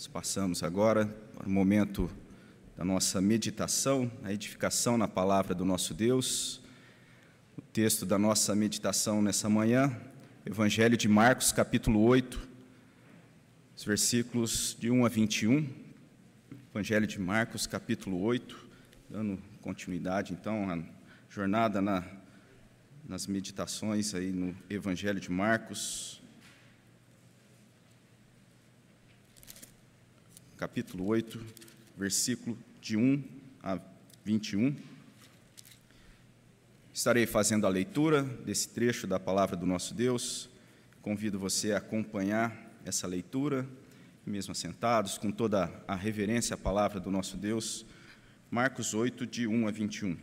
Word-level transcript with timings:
Nós 0.00 0.06
passamos 0.06 0.62
agora 0.62 1.04
para 1.36 1.46
o 1.46 1.50
momento 1.50 2.10
da 2.74 2.82
nossa 2.82 3.20
meditação, 3.20 4.10
a 4.24 4.32
edificação 4.32 4.96
na 4.96 5.06
palavra 5.06 5.54
do 5.54 5.62
nosso 5.62 5.92
Deus. 5.92 6.62
O 7.58 7.60
texto 7.60 8.06
da 8.06 8.18
nossa 8.18 8.54
meditação 8.54 9.20
nessa 9.20 9.46
manhã, 9.50 9.94
Evangelho 10.46 10.96
de 10.96 11.06
Marcos, 11.06 11.52
capítulo 11.52 12.00
8, 12.00 12.48
os 13.76 13.84
versículos 13.84 14.74
de 14.80 14.90
1 14.90 15.04
a 15.04 15.08
21. 15.10 15.68
Evangelho 16.70 17.06
de 17.06 17.20
Marcos, 17.20 17.66
capítulo 17.66 18.22
8, 18.22 18.56
dando 19.10 19.38
continuidade 19.60 20.32
então 20.32 20.70
à 20.70 20.78
jornada 21.28 21.82
na, 21.82 22.02
nas 23.06 23.26
meditações 23.26 24.14
aí 24.14 24.32
no 24.32 24.56
Evangelho 24.70 25.20
de 25.20 25.30
Marcos. 25.30 26.19
Capítulo 30.60 31.06
8, 31.06 31.40
versículo 31.96 32.58
de 32.82 32.94
1 32.94 33.24
a 33.62 33.80
21. 34.22 34.76
Estarei 36.92 37.24
fazendo 37.24 37.66
a 37.66 37.70
leitura 37.70 38.22
desse 38.22 38.68
trecho 38.68 39.06
da 39.06 39.18
palavra 39.18 39.56
do 39.56 39.64
nosso 39.64 39.94
Deus. 39.94 40.50
Convido 41.00 41.38
você 41.38 41.72
a 41.72 41.78
acompanhar 41.78 42.54
essa 42.84 43.06
leitura, 43.06 43.66
mesmo 44.26 44.52
assentados, 44.52 45.16
com 45.16 45.30
toda 45.30 45.72
a 45.88 45.94
reverência 45.94 46.52
à 46.52 46.58
palavra 46.58 47.00
do 47.00 47.10
nosso 47.10 47.38
Deus. 47.38 47.86
Marcos 48.50 48.92
8, 48.92 49.26
de 49.26 49.46
1 49.46 49.66
a 49.66 49.70
21. 49.70 50.14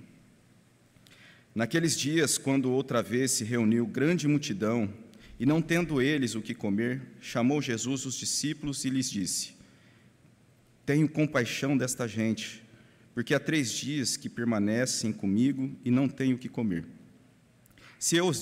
Naqueles 1.56 1.98
dias, 1.98 2.38
quando 2.38 2.72
outra 2.72 3.02
vez 3.02 3.31
se 3.31 3.44
reuniu 3.44 3.88
grande 3.88 4.28
multidão, 4.28 4.88
e 5.40 5.48
não 5.48 5.64
tendo 5.64 6.00
eles 6.00 6.36
o 6.36 6.44
que 6.44 6.54
comer, 6.54 7.02
chamou 7.20 7.59
Jesus 7.59 8.06
os 8.06 8.14
discípulos 8.14 8.86
e 8.86 8.92
lhes 8.92 9.09
disse: 9.09 9.57
tenho 10.88 11.09
compaixão 11.09 11.77
desta 11.77 12.08
gente, 12.08 12.64
porque 13.14 13.36
há 13.36 13.39
três 13.42 13.70
dias 13.70 14.16
que 14.16 14.30
permanecem 14.30 15.12
comigo 15.12 15.78
e 15.84 15.92
não 15.92 16.08
tenho 16.08 16.38
o 16.38 16.39
que 16.39 16.48
comer. 16.48 16.86
Se 18.00 18.16
eu 18.16 18.25
os 18.25 18.42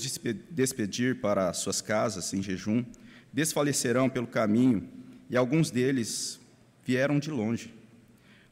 despedir 0.52 1.20
para 1.20 1.52
suas 1.52 1.80
casas 1.80 2.32
em 2.32 2.40
jejum, 2.40 2.84
desfalecerão 3.32 4.08
pelo 4.08 4.28
caminho, 4.28 4.88
e 5.28 5.36
alguns 5.36 5.72
deles 5.72 6.38
vieram 6.84 7.18
de 7.18 7.32
longe. 7.32 7.74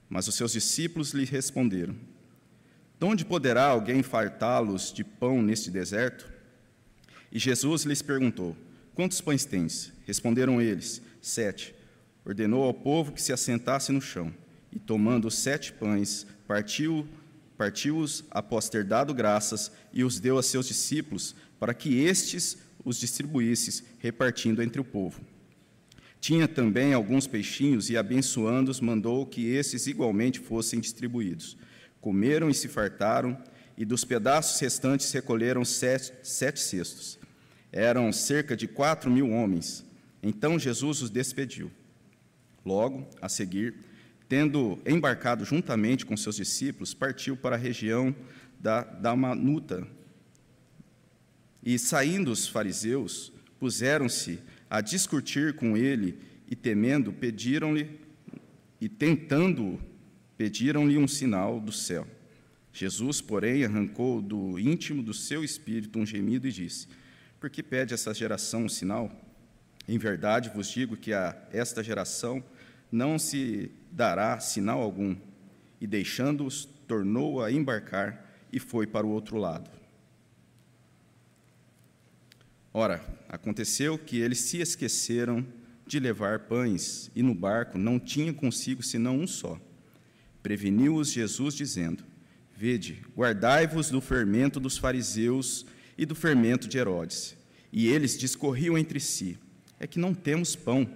Mas 0.09 0.27
os 0.27 0.35
seus 0.35 0.51
discípulos 0.51 1.13
lhe 1.15 1.25
responderam: 1.25 1.95
De 2.99 3.07
onde 3.07 3.25
poderá 3.25 3.67
alguém 3.67 4.03
fartá-los 4.03 4.93
de 4.93 5.05
pão 5.05 5.41
neste 5.41 5.71
deserto? 5.71 6.29
E 7.31 7.39
Jesus 7.39 7.85
lhes 7.85 8.03
perguntou: 8.03 8.57
Quantos 8.93 9.21
pães 9.21 9.45
tens? 9.45 9.93
Responderam 10.05 10.61
eles: 10.61 11.01
Sete 11.23 11.73
ordenou 12.25 12.65
ao 12.65 12.75
povo 12.75 13.13
que 13.13 13.23
se 13.23 13.33
assentasse 13.33 13.93
no 13.93 14.01
chão, 14.01 14.33
e 14.73 14.79
tomando 14.79 15.31
sete 15.31 15.73
pães, 15.73 16.27
partiu 16.47 17.07
partiu-os 17.57 18.25
após 18.31 18.69
ter 18.69 18.85
dado 18.85 19.15
graças 19.15 19.71
e 19.93 20.03
os 20.03 20.19
deu 20.19 20.39
a 20.39 20.43
seus 20.43 20.67
discípulos 20.67 21.37
para 21.59 21.73
que 21.73 22.01
estes 22.01 22.59
os 22.85 22.99
distribuíssem, 22.99 23.87
repartindo 23.99 24.63
entre 24.63 24.81
o 24.81 24.85
povo. 24.85 25.21
Tinha 26.21 26.49
também 26.49 26.93
alguns 26.93 27.27
peixinhos 27.27 27.91
e, 27.91 27.97
abençoando-os, 27.97 28.81
mandou 28.81 29.27
que 29.27 29.47
esses 29.47 29.87
igualmente 29.87 30.41
fossem 30.41 30.81
distribuídos. 30.81 31.57
Comeram 32.01 32.51
e 32.51 32.55
se 32.55 32.69
fartaram, 32.69 33.37
e 33.77 33.85
dos 33.85 34.05
pedaços 34.05 34.61
restantes 34.61 35.11
recolheram 35.13 35.65
sete, 35.65 36.13
sete 36.23 36.61
cestos. 36.61 37.19
Eram 37.73 38.13
cerca 38.13 38.57
de 38.57 38.69
quatro 38.69 39.11
mil 39.11 39.31
homens. 39.31 39.85
Então 40.23 40.59
Jesus 40.59 41.03
os 41.03 41.11
despediu. 41.11 41.71
Logo, 42.65 43.07
a 43.21 43.29
seguir, 43.29 43.75
tendo 44.29 44.79
embarcado 44.87 45.45
juntamente 45.45 46.07
com 46.07 46.17
seus 46.17 46.37
discípulos, 46.37 46.95
partiu 46.95 47.37
para 47.37 47.57
a 47.57 47.59
região 47.59 48.15
da 48.59 48.83
Damanuta. 48.83 49.87
E 51.63 51.79
saindo 51.79 52.31
os 52.31 52.49
fariseus, 52.49 53.33
puseram-se 53.59 54.39
a 54.69 54.81
discutir 54.81 55.55
com 55.55 55.77
ele 55.77 56.19
e 56.49 56.57
temendo, 56.57 57.13
pediram-lhe 57.13 58.01
e 58.81 58.89
tentando, 58.89 59.81
pediram-lhe 60.37 60.99
um 60.99 61.09
sinal 61.09 61.61
do 61.61 61.73
céu. 61.73 62.07
Jesus, 62.73 63.21
porém, 63.21 63.65
arrancou 63.65 64.21
do 64.21 64.59
íntimo 64.59 65.03
do 65.03 65.15
seu 65.15 65.45
espírito 65.45 65.99
um 65.99 66.05
gemido 66.05 66.49
e 66.49 66.53
disse: 66.53 66.89
Por 67.39 67.49
que 67.49 67.63
pede 67.63 67.95
essa 67.95 68.13
geração 68.13 68.65
um 68.65 68.69
sinal? 68.69 69.11
Em 69.87 69.97
verdade 69.99 70.51
vos 70.55 70.69
digo 70.69 70.97
que 70.97 71.13
a 71.13 71.37
esta 71.53 71.85
geração 71.85 72.43
não 72.91 73.19
se 73.19 73.71
dará 73.91 74.39
sinal 74.41 74.81
algum. 74.81 75.17
E 75.81 75.87
deixando-os, 75.87 76.65
tornou 76.87 77.43
a 77.43 77.51
embarcar 77.51 78.25
e 78.53 78.59
foi 78.59 78.87
para 78.87 79.07
o 79.07 79.11
outro 79.11 79.37
lado. 79.37 79.71
Ora, 82.73 83.01
aconteceu 83.29 83.97
que 83.97 84.19
eles 84.19 84.41
se 84.41 84.61
esqueceram 84.61 85.47
de 85.87 86.01
levar 86.01 86.41
pães, 86.41 87.11
e 87.15 87.23
no 87.23 87.35
barco 87.35 87.79
não 87.79 88.01
tinha 88.01 88.33
consigo 88.33 88.83
senão 88.83 89.19
um 89.19 89.27
só. 89.27 89.61
Preveniu-os 90.43 91.13
Jesus, 91.13 91.55
dizendo: 91.55 92.05
Vede, 92.57 93.03
guardai-vos 93.17 93.91
do 93.91 94.01
fermento 94.01 94.59
dos 94.59 94.79
fariseus 94.79 95.67
e 95.97 96.05
do 96.05 96.15
fermento 96.15 96.69
de 96.69 96.79
Herodes. 96.79 97.37
E 97.73 97.89
eles 97.89 98.19
discorriam 98.19 98.79
entre 98.79 99.01
si: 99.01 99.39
É 99.79 99.87
que 99.87 99.99
não 99.99 100.15
temos 100.15 100.55
pão. 100.57 100.89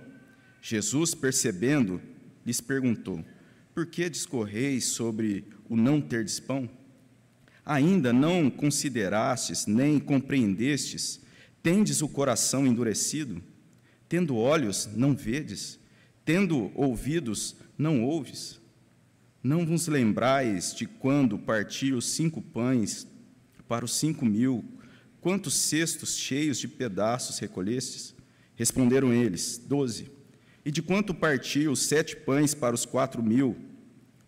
Jesus, 0.68 1.14
percebendo, 1.14 1.98
lhes 2.44 2.60
perguntou: 2.60 3.24
Por 3.74 3.86
que 3.86 4.10
discorreis 4.10 4.84
sobre 4.84 5.46
o 5.66 5.74
não 5.74 5.98
terdes 5.98 6.38
pão? 6.38 6.68
Ainda 7.64 8.12
não 8.12 8.50
considerastes 8.50 9.64
nem 9.64 9.98
compreendestes? 9.98 11.22
Tendes 11.62 12.02
o 12.02 12.08
coração 12.08 12.66
endurecido? 12.66 13.42
Tendo 14.10 14.36
olhos, 14.36 14.86
não 14.94 15.16
vedes? 15.16 15.80
Tendo 16.22 16.70
ouvidos, 16.74 17.56
não 17.78 18.04
ouves? 18.04 18.60
Não 19.42 19.64
vos 19.64 19.86
lembrais 19.86 20.74
de 20.74 20.84
quando 20.84 21.38
parti 21.38 21.94
os 21.94 22.04
cinco 22.04 22.42
pães 22.42 23.06
para 23.66 23.86
os 23.86 23.94
cinco 23.94 24.26
mil, 24.26 24.62
quantos 25.18 25.54
cestos 25.54 26.14
cheios 26.14 26.58
de 26.58 26.68
pedaços 26.68 27.38
recolhestes? 27.38 28.14
Responderam 28.54 29.14
eles: 29.14 29.56
Doze. 29.56 30.17
E 30.68 30.70
de 30.70 30.82
quanto 30.82 31.14
partiu 31.14 31.74
sete 31.74 32.14
pães 32.14 32.52
para 32.52 32.74
os 32.74 32.84
quatro 32.84 33.22
mil? 33.22 33.56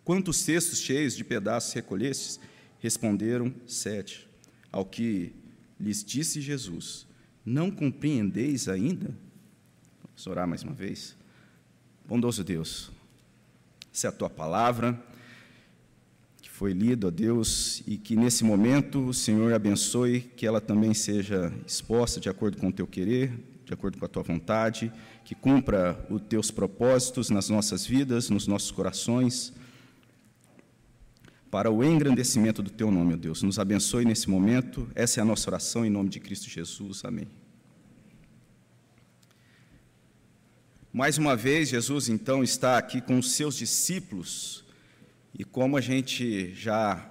Quantos 0.03 0.39
cestos 0.39 0.79
cheios 0.79 1.15
de 1.15 1.23
pedaços 1.23 1.71
recolhestes? 1.75 2.41
Responderam 2.79 3.53
sete. 3.67 4.27
Ao 4.73 4.83
que 4.83 5.35
lhes 5.79 6.03
disse 6.03 6.41
Jesus: 6.41 7.07
Não 7.45 7.71
compreendeis 7.71 8.69
ainda? 8.69 9.15
Vamos 10.03 10.27
orar 10.27 10.49
mais 10.49 10.63
uma 10.63 10.73
vez. 10.73 11.15
Bondoso 12.09 12.43
Deus, 12.43 12.91
essa 13.93 14.07
é 14.07 14.09
a 14.09 14.13
tua 14.13 14.31
palavra 14.31 14.99
que 16.41 16.49
foi 16.49 16.73
lida, 16.73 17.09
ó 17.09 17.11
Deus, 17.11 17.83
e 17.87 17.99
que 17.99 18.17
nesse 18.17 18.45
momento 18.45 19.09
o 19.09 19.13
Senhor 19.13 19.53
abençoe, 19.53 20.23
que 20.23 20.47
ela 20.47 20.59
também 20.59 20.95
seja 20.95 21.53
exposta 21.67 22.19
de 22.19 22.31
acordo 22.31 22.57
com 22.57 22.69
o 22.69 22.73
teu 22.73 22.87
querer, 22.87 23.31
de 23.67 23.75
acordo 23.75 23.99
com 23.99 24.07
a 24.07 24.09
tua 24.09 24.23
vontade, 24.23 24.91
que 25.31 25.35
cumpra 25.37 25.97
os 26.11 26.21
teus 26.23 26.51
propósitos 26.51 27.31
nas 27.31 27.49
nossas 27.49 27.87
vidas, 27.87 28.29
nos 28.31 28.49
nossos 28.49 28.73
corações, 28.73 29.53
para 31.49 31.71
o 31.71 31.85
engrandecimento 31.85 32.61
do 32.61 32.69
teu 32.69 32.91
nome, 32.91 33.15
ó 33.15 33.17
Deus. 33.17 33.41
Nos 33.41 33.57
abençoe 33.57 34.05
nesse 34.05 34.29
momento. 34.29 34.91
Essa 34.93 35.21
é 35.21 35.23
a 35.23 35.25
nossa 35.25 35.49
oração 35.49 35.87
em 35.87 35.89
nome 35.89 36.09
de 36.09 36.19
Cristo 36.19 36.51
Jesus. 36.51 37.05
Amém. 37.05 37.29
Mais 40.93 41.17
uma 41.17 41.37
vez, 41.37 41.69
Jesus 41.69 42.09
então 42.09 42.43
está 42.43 42.77
aqui 42.77 43.01
com 43.01 43.17
os 43.17 43.31
seus 43.31 43.55
discípulos, 43.55 44.65
e 45.39 45.45
como 45.45 45.77
a 45.77 45.81
gente 45.81 46.53
já 46.57 47.09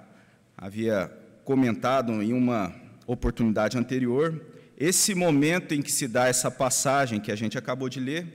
havia 0.54 1.10
comentado 1.42 2.20
em 2.22 2.34
uma 2.34 2.70
oportunidade 3.06 3.78
anterior, 3.78 4.49
esse 4.80 5.14
momento 5.14 5.74
em 5.74 5.82
que 5.82 5.92
se 5.92 6.08
dá 6.08 6.26
essa 6.26 6.50
passagem 6.50 7.20
que 7.20 7.30
a 7.30 7.36
gente 7.36 7.58
acabou 7.58 7.86
de 7.86 8.00
ler, 8.00 8.26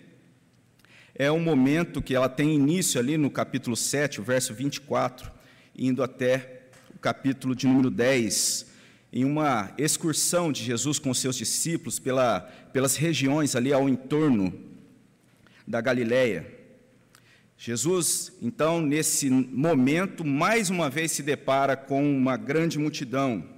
é 1.16 1.32
um 1.32 1.40
momento 1.40 2.04
que 2.04 2.14
ela 2.14 2.30
tem 2.30 2.54
início 2.54 3.00
ali 3.00 3.18
no 3.18 3.32
capítulo 3.32 3.76
7, 3.76 4.22
o 4.22 4.24
verso 4.24 4.54
24, 4.54 5.32
indo 5.76 6.04
até 6.04 6.68
o 6.94 7.00
capítulo 7.00 7.56
de 7.56 7.66
número 7.66 7.90
10, 7.90 8.68
em 9.12 9.26
uma 9.26 9.74
excursão 9.76 10.52
de 10.52 10.64
Jesus 10.64 11.00
com 11.00 11.12
seus 11.16 11.36
discípulos 11.36 11.98
pela, 11.98 12.42
pelas 12.72 12.96
regiões 12.96 13.56
ali 13.56 13.74
ao 13.74 13.90
entorno 13.90 14.54
da 15.66 15.82
Galileia. 15.82 16.46
Jesus, 17.58 18.34
então, 18.40 18.82
nesse 18.82 19.32
momento, 19.32 20.24
mais 20.24 20.70
uma 20.70 20.92
vez 20.92 21.12
se 21.12 21.24
depara 21.24 21.76
com 21.76 22.08
uma 22.16 22.38
grande 22.38 22.78
multidão, 22.78 23.55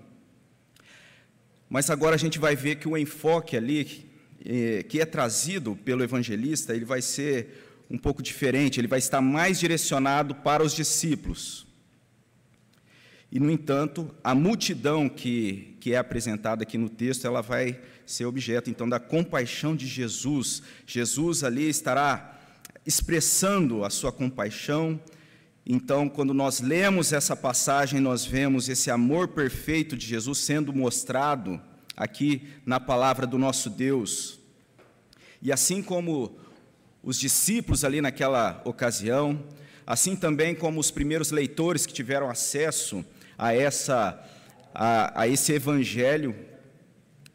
mas 1.70 1.90
agora 1.90 2.16
a 2.16 2.20
gente 2.20 2.40
vai 2.40 2.56
ver 2.56 2.76
que 2.76 2.88
o 2.88 2.98
enfoque 2.98 3.58
ali, 3.58 4.10
eh, 4.46 4.84
que 4.84 5.02
é 5.02 5.06
trazido 5.06 5.76
pelo 5.76 6.04
evangelista, 6.04 6.74
ele 6.74 6.86
vai 6.86 7.02
ser 7.02 7.86
um 7.90 7.98
pouco 7.98 8.22
diferente, 8.22 8.80
ele 8.80 8.88
vai 8.88 9.00
estar 9.00 9.22
mais 9.22 9.60
direcionado 9.60 10.36
para 10.36 10.64
os 10.64 10.74
discípulos. 10.74 11.68
E, 13.32 13.40
no 13.40 13.52
entanto, 13.52 14.14
a 14.24 14.34
multidão 14.34 15.10
que, 15.10 15.76
que 15.82 15.94
é 15.94 15.98
apresentada 15.98 16.64
aqui 16.64 16.78
no 16.78 16.90
texto, 16.90 17.26
ela 17.26 17.42
vai 17.42 17.80
ser 18.06 18.26
objeto, 18.26 18.70
então, 18.70 18.88
da 18.88 19.00
compaixão 19.00 19.76
de 19.76 19.86
Jesus. 19.86 20.64
Jesus 20.86 21.44
ali 21.44 21.68
estará 21.68 22.40
expressando 22.86 23.84
a 23.84 23.90
sua 23.90 24.14
compaixão. 24.14 25.00
Então, 25.70 26.08
quando 26.08 26.34
nós 26.34 26.62
lemos 26.62 27.12
essa 27.12 27.36
passagem, 27.36 28.00
nós 28.00 28.26
vemos 28.26 28.70
esse 28.70 28.90
amor 28.90 29.28
perfeito 29.28 29.98
de 29.98 30.08
Jesus 30.08 30.38
sendo 30.38 30.72
mostrado 30.72 31.60
aqui 31.94 32.48
na 32.66 32.80
palavra 32.80 33.28
do 33.28 33.38
nosso 33.38 33.70
Deus. 33.70 34.40
E 35.42 35.52
assim 35.52 35.84
como 35.84 36.40
os 37.04 37.20
discípulos 37.20 37.84
ali 37.84 38.00
naquela 38.00 38.62
ocasião, 38.64 39.44
assim 39.86 40.16
também 40.16 40.56
como 40.56 40.80
os 40.80 40.90
primeiros 40.90 41.32
leitores 41.32 41.86
que 41.86 41.94
tiveram 41.94 42.30
acesso 42.30 43.04
a, 43.38 43.54
essa, 43.54 44.26
a, 44.74 45.24
a 45.24 45.28
esse 45.28 45.52
evangelho, 45.52 46.34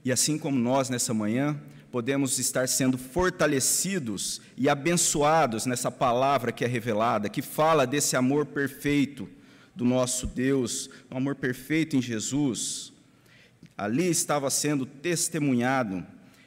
e 0.03 0.11
assim 0.11 0.39
como 0.39 0.59
nós 0.59 0.89
nessa 0.89 1.13
manhã, 1.13 1.61
podemos 1.93 2.39
estar 2.39 2.67
sendo 2.67 2.97
fortalecidos 2.97 4.41
e 4.57 4.67
abençoados 4.67 5.67
nessa 5.67 5.91
palavra 5.91 6.51
que 6.51 6.65
é 6.65 6.67
revelada, 6.67 7.29
que 7.29 7.43
fala 7.43 7.87
desse 7.87 8.17
amor 8.17 8.47
perfeito 8.47 9.29
do 9.77 9.85
nosso 9.85 10.27
Deus, 10.27 10.89
um 11.11 11.19
amor 11.19 11.37
perfeito 11.37 11.95
em 11.95 12.01
Jesus. 12.01 12.95
Ali 13.77 14.09
estava 14.09 14.49
sendo 14.49 14.87
testemunhado, 14.87 16.03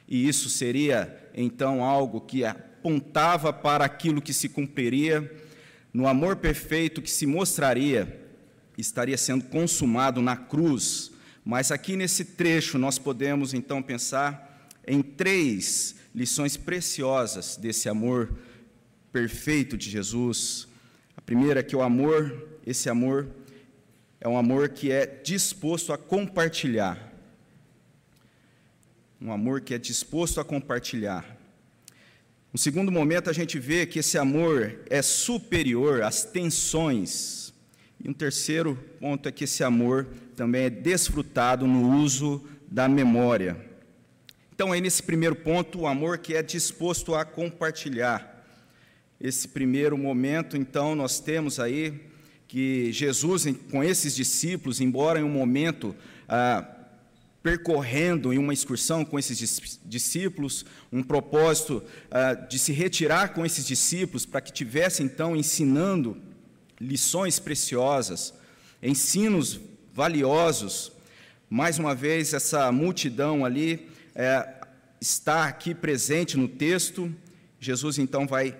e 0.08 0.28
isso 0.28 0.50
seria 0.50 1.30
então 1.32 1.82
algo 1.82 2.20
que 2.20 2.44
apontava 2.44 3.52
para 3.52 3.84
aquilo 3.84 4.20
que 4.20 4.34
se 4.34 4.48
cumpriria, 4.48 5.32
no 5.94 6.08
amor 6.08 6.36
perfeito 6.36 7.00
que 7.00 7.10
se 7.10 7.24
mostraria 7.24 8.20
estaria 8.76 9.16
sendo 9.16 9.44
consumado 9.44 10.20
na 10.20 10.36
cruz. 10.36 11.12
Mas 11.44 11.70
aqui 11.70 11.96
nesse 11.96 12.24
trecho 12.24 12.78
nós 12.78 12.98
podemos 12.98 13.54
então 13.54 13.80
pensar 13.80 14.46
em 14.86 15.02
três 15.02 15.96
lições 16.14 16.56
preciosas 16.56 17.56
desse 17.56 17.88
amor 17.88 18.36
perfeito 19.12 19.76
de 19.76 19.90
Jesus. 19.90 20.68
A 21.16 21.20
primeira 21.20 21.60
é 21.60 21.62
que 21.62 21.74
o 21.74 21.82
amor, 21.82 22.58
esse 22.66 22.88
amor, 22.88 23.28
é 24.20 24.28
um 24.28 24.36
amor 24.36 24.68
que 24.68 24.90
é 24.90 25.06
disposto 25.06 25.92
a 25.92 25.98
compartilhar. 25.98 27.12
Um 29.20 29.32
amor 29.32 29.60
que 29.60 29.74
é 29.74 29.78
disposto 29.78 30.40
a 30.40 30.44
compartilhar. 30.44 31.36
No 32.52 32.58
segundo 32.58 32.92
momento, 32.92 33.28
a 33.28 33.32
gente 33.32 33.58
vê 33.58 33.86
que 33.86 33.98
esse 33.98 34.16
amor 34.16 34.80
é 34.88 35.02
superior 35.02 36.02
às 36.02 36.24
tensões 36.24 37.46
e 38.02 38.08
um 38.08 38.12
terceiro 38.12 38.76
ponto 39.00 39.28
é 39.28 39.32
que 39.32 39.44
esse 39.44 39.64
amor 39.64 40.06
também 40.36 40.64
é 40.64 40.70
desfrutado 40.70 41.66
no 41.66 41.96
uso 41.96 42.44
da 42.70 42.88
memória. 42.88 43.65
Então, 44.56 44.72
aí 44.72 44.80
nesse 44.80 45.02
primeiro 45.02 45.36
ponto, 45.36 45.80
o 45.80 45.86
amor 45.86 46.16
que 46.16 46.34
é 46.34 46.42
disposto 46.42 47.14
a 47.14 47.26
compartilhar. 47.26 48.42
Esse 49.20 49.48
primeiro 49.48 49.98
momento, 49.98 50.56
então, 50.56 50.94
nós 50.94 51.20
temos 51.20 51.60
aí 51.60 52.00
que 52.48 52.90
Jesus, 52.90 53.44
com 53.70 53.84
esses 53.84 54.16
discípulos, 54.16 54.80
embora 54.80 55.20
em 55.20 55.22
um 55.22 55.28
momento 55.28 55.94
ah, 56.26 56.66
percorrendo 57.42 58.32
em 58.32 58.38
uma 58.38 58.54
excursão 58.54 59.04
com 59.04 59.18
esses 59.18 59.60
discípulos, 59.84 60.64
um 60.90 61.02
propósito 61.02 61.82
ah, 62.10 62.32
de 62.32 62.58
se 62.58 62.72
retirar 62.72 63.34
com 63.34 63.44
esses 63.44 63.66
discípulos 63.66 64.24
para 64.24 64.40
que 64.40 64.50
tivesse 64.50 65.02
então 65.02 65.36
ensinando 65.36 66.16
lições 66.80 67.38
preciosas, 67.38 68.32
ensinos 68.82 69.60
valiosos. 69.92 70.92
Mais 71.50 71.78
uma 71.78 71.94
vez, 71.94 72.32
essa 72.32 72.72
multidão 72.72 73.44
ali 73.44 73.94
é, 74.16 74.48
está 74.98 75.44
aqui 75.44 75.74
presente 75.74 76.38
no 76.38 76.48
texto. 76.48 77.14
Jesus 77.60 77.98
então 77.98 78.26
vai 78.26 78.56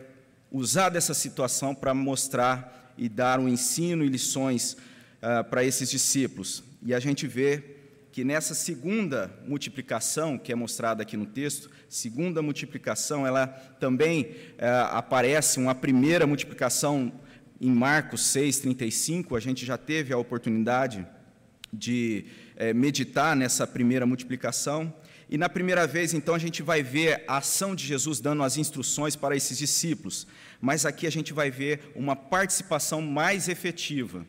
usar 0.53 0.91
dessa 0.91 1.15
situação 1.15 1.75
para 1.75 1.95
mostrar 1.95 2.93
e 2.99 3.09
dar 3.09 3.41
um 3.41 3.49
ensino 3.49 4.05
e 4.05 4.09
lições 4.09 4.75
uh, 4.75 5.43
para 5.49 5.65
esses 5.65 5.91
discípulos. 5.91 6.63
E 6.83 6.93
a 6.93 7.01
gente 7.01 7.27
vê 7.27 7.77
que 8.13 8.23
nessa 8.23 8.55
segunda 8.55 9.31
multiplicação, 9.47 10.39
que 10.39 10.53
é 10.53 10.55
mostrada 10.55 11.03
aqui 11.03 11.17
no 11.17 11.27
texto, 11.27 11.71
segunda 11.89 12.43
multiplicação, 12.43 13.27
ela 13.27 13.47
também 13.81 14.23
uh, 14.25 14.93
aparece 14.93 15.59
uma 15.59 15.75
primeira 15.75 16.27
multiplicação 16.27 17.13
em 17.59 17.71
Marcos 17.71 18.21
6,35, 18.23 19.35
a 19.35 19.41
gente 19.41 19.65
já 19.65 19.79
teve 19.79 20.13
a 20.13 20.19
oportunidade 20.19 21.07
de 21.73 22.27
é, 22.55 22.73
meditar 22.73 23.35
nessa 23.35 23.67
primeira 23.67 24.07
multiplicação. 24.07 24.93
E 25.29 25.37
na 25.37 25.49
primeira 25.49 25.87
vez, 25.87 26.15
então, 26.15 26.35
a 26.35 26.39
gente 26.39 26.63
vai 26.63 26.83
ver 26.83 27.25
a 27.27 27.39
ação 27.39 27.75
de 27.75 27.85
Jesus 27.85 28.21
dando 28.21 28.45
as 28.45 28.57
instruções 28.57 29.17
para 29.17 29.35
esses 29.35 29.59
discípulos. 29.59 30.27
Mas 30.61 30.87
aqui 30.87 31.07
a 31.07 31.11
gente 31.11 31.33
vai 31.33 31.51
ver 31.51 31.93
uma 31.97 32.15
participação 32.15 33.03
mais 33.03 33.49
efetiva 33.49 34.25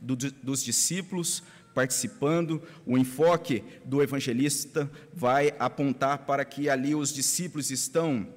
do, 0.00 0.14
dos 0.14 0.62
discípulos 0.62 1.42
participando. 1.74 2.62
O 2.84 2.98
enfoque 2.98 3.64
do 3.84 4.02
evangelista 4.02 4.90
vai 5.12 5.54
apontar 5.58 6.18
para 6.18 6.44
que 6.44 6.68
ali 6.68 6.94
os 6.94 7.12
discípulos 7.12 7.70
estão 7.70 8.28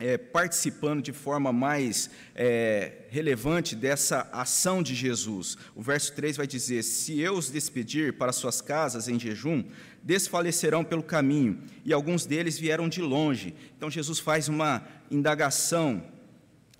é, 0.00 0.16
participando 0.16 1.02
de 1.02 1.12
forma 1.12 1.52
mais 1.52 2.08
é, 2.34 3.02
relevante 3.10 3.76
dessa 3.76 4.28
ação 4.32 4.82
de 4.82 4.94
Jesus. 4.94 5.58
O 5.76 5.82
verso 5.82 6.12
3 6.14 6.38
vai 6.38 6.46
dizer: 6.46 6.82
Se 6.82 7.20
eu 7.20 7.34
os 7.34 7.50
despedir 7.50 8.14
para 8.14 8.32
suas 8.32 8.62
casas 8.62 9.08
em 9.08 9.20
jejum, 9.20 9.62
desfalecerão 10.02 10.82
pelo 10.82 11.02
caminho, 11.02 11.58
e 11.84 11.92
alguns 11.92 12.26
deles 12.26 12.58
vieram 12.58 12.88
de 12.88 13.00
longe. 13.00 13.54
Então 13.76 13.90
Jesus 13.90 14.18
faz 14.18 14.48
uma 14.48 14.82
indagação. 15.10 16.02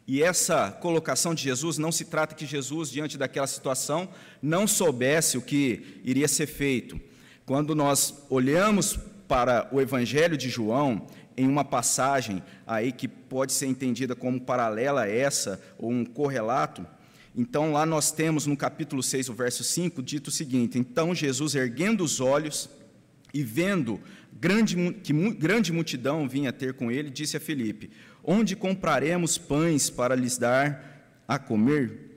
E 0.06 0.22
essa 0.22 0.72
colocação 0.72 1.34
de 1.34 1.42
Jesus 1.42 1.78
não 1.78 1.92
se 1.92 2.04
trata 2.06 2.34
que 2.34 2.44
Jesus, 2.44 2.90
diante 2.90 3.16
daquela 3.16 3.46
situação, 3.46 4.08
não 4.42 4.66
soubesse 4.66 5.38
o 5.38 5.42
que 5.42 6.00
iria 6.04 6.26
ser 6.26 6.46
feito. 6.46 7.00
Quando 7.46 7.74
nós 7.74 8.24
olhamos 8.28 8.98
para 9.28 9.68
o 9.70 9.80
Evangelho 9.80 10.36
de 10.36 10.48
João, 10.48 11.06
em 11.36 11.46
uma 11.46 11.64
passagem 11.64 12.42
aí 12.66 12.92
que 12.92 13.06
pode 13.06 13.52
ser 13.52 13.66
entendida 13.66 14.14
como 14.16 14.40
paralela 14.40 15.02
a 15.02 15.08
essa, 15.08 15.62
ou 15.78 15.90
um 15.90 16.04
correlato. 16.04 16.84
Então, 17.36 17.72
lá 17.72 17.86
nós 17.86 18.10
temos 18.10 18.46
no 18.46 18.56
capítulo 18.56 19.02
6, 19.02 19.28
o 19.28 19.34
verso 19.34 19.62
5, 19.62 20.02
dito 20.02 20.28
o 20.28 20.32
seguinte: 20.32 20.78
Então 20.78 21.14
Jesus, 21.14 21.54
erguendo 21.54 22.02
os 22.02 22.20
olhos 22.20 22.68
e 23.32 23.42
vendo 23.42 24.00
grande, 24.32 24.92
que 25.02 25.12
grande 25.34 25.72
multidão 25.72 26.28
vinha 26.28 26.52
ter 26.52 26.74
com 26.74 26.90
ele, 26.90 27.10
disse 27.10 27.36
a 27.36 27.40
Felipe: 27.40 27.90
Onde 28.22 28.56
compraremos 28.56 29.38
pães 29.38 29.90
para 29.90 30.14
lhes 30.14 30.36
dar 30.36 31.22
a 31.26 31.38
comer? 31.38 32.08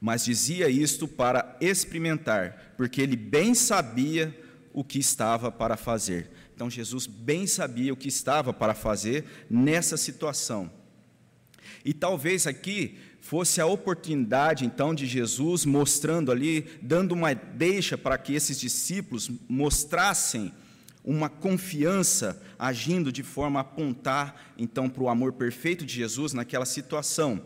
Mas 0.00 0.24
dizia 0.24 0.68
isto 0.68 1.08
para 1.08 1.56
experimentar, 1.60 2.74
porque 2.76 3.00
ele 3.00 3.16
bem 3.16 3.54
sabia 3.54 4.38
o 4.72 4.84
que 4.84 4.98
estava 4.98 5.50
para 5.50 5.76
fazer. 5.76 6.30
Então 6.54 6.68
Jesus 6.68 7.06
bem 7.06 7.46
sabia 7.46 7.92
o 7.92 7.96
que 7.96 8.08
estava 8.08 8.52
para 8.52 8.74
fazer 8.74 9.24
nessa 9.48 9.96
situação. 9.96 10.70
E 11.84 11.92
talvez 11.92 12.46
aqui 12.46 12.98
fosse 13.24 13.58
a 13.58 13.64
oportunidade 13.64 14.66
então 14.66 14.94
de 14.94 15.06
Jesus 15.06 15.64
mostrando 15.64 16.30
ali, 16.30 16.66
dando 16.82 17.12
uma 17.12 17.32
deixa 17.32 17.96
para 17.96 18.18
que 18.18 18.34
esses 18.34 18.60
discípulos 18.60 19.30
mostrassem 19.48 20.52
uma 21.02 21.30
confiança, 21.30 22.42
agindo 22.58 23.10
de 23.10 23.22
forma 23.22 23.58
a 23.58 23.62
apontar 23.62 24.52
então 24.58 24.90
para 24.90 25.02
o 25.02 25.08
amor 25.08 25.32
perfeito 25.32 25.86
de 25.86 25.94
Jesus 25.94 26.34
naquela 26.34 26.66
situação. 26.66 27.40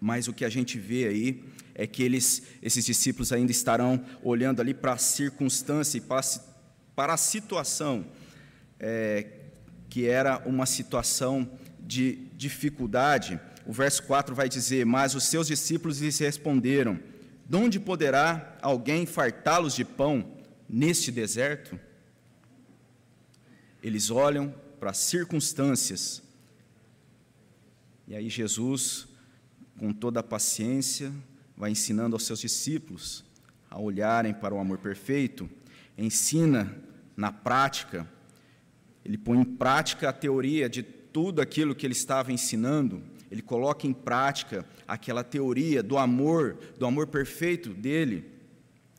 Mas 0.00 0.26
o 0.26 0.32
que 0.32 0.44
a 0.44 0.48
gente 0.48 0.78
vê 0.78 1.06
aí 1.06 1.44
é 1.74 1.86
que 1.86 2.02
eles, 2.02 2.42
esses 2.62 2.86
discípulos 2.86 3.32
ainda 3.32 3.52
estarão 3.52 4.02
olhando 4.22 4.60
ali 4.60 4.72
para 4.72 4.94
a 4.94 4.98
circunstância 4.98 5.98
e 5.98 6.00
para 6.00 6.22
para 6.94 7.12
a 7.12 7.18
situação 7.18 8.06
é, 8.80 9.26
que 9.90 10.06
era 10.06 10.42
uma 10.46 10.64
situação 10.64 11.46
de 11.78 12.26
dificuldade. 12.34 13.38
O 13.66 13.72
verso 13.72 14.02
4 14.04 14.34
vai 14.34 14.48
dizer: 14.48 14.86
Mas 14.86 15.14
os 15.14 15.24
seus 15.24 15.48
discípulos 15.48 15.98
lhes 15.98 16.18
responderam: 16.18 16.98
De 17.48 17.56
onde 17.56 17.80
poderá 17.80 18.56
alguém 18.62 19.04
fartá-los 19.04 19.74
de 19.74 19.84
pão 19.84 20.36
neste 20.68 21.10
deserto? 21.10 21.78
Eles 23.82 24.10
olham 24.10 24.54
para 24.78 24.90
as 24.90 24.98
circunstâncias. 24.98 26.22
E 28.06 28.14
aí 28.14 28.28
Jesus, 28.28 29.08
com 29.76 29.92
toda 29.92 30.20
a 30.20 30.22
paciência, 30.22 31.12
vai 31.56 31.72
ensinando 31.72 32.14
aos 32.14 32.24
seus 32.24 32.38
discípulos 32.38 33.24
a 33.68 33.80
olharem 33.80 34.32
para 34.32 34.54
o 34.54 34.60
amor 34.60 34.78
perfeito, 34.78 35.50
ensina 35.98 36.74
na 37.16 37.32
prática, 37.32 38.08
ele 39.04 39.18
põe 39.18 39.38
em 39.38 39.44
prática 39.44 40.08
a 40.08 40.12
teoria 40.12 40.68
de 40.68 40.82
tudo 40.82 41.40
aquilo 41.40 41.74
que 41.74 41.84
ele 41.84 41.92
estava 41.92 42.32
ensinando, 42.32 43.02
ele 43.30 43.42
coloca 43.42 43.86
em 43.86 43.92
prática 43.92 44.64
aquela 44.86 45.24
teoria 45.24 45.82
do 45.82 45.98
amor, 45.98 46.56
do 46.78 46.86
amor 46.86 47.08
perfeito 47.08 47.70
dele. 47.70 48.24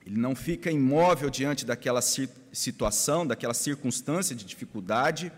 Ele 0.06 0.18
não 0.18 0.36
fica 0.36 0.72
imóvel 0.72 1.30
diante 1.30 1.66
daquela 1.66 2.02
situação, 2.02 3.26
daquela 3.26 3.54
circunstância 3.54 4.36
de 4.36 4.46
dificuldade, 4.46 5.32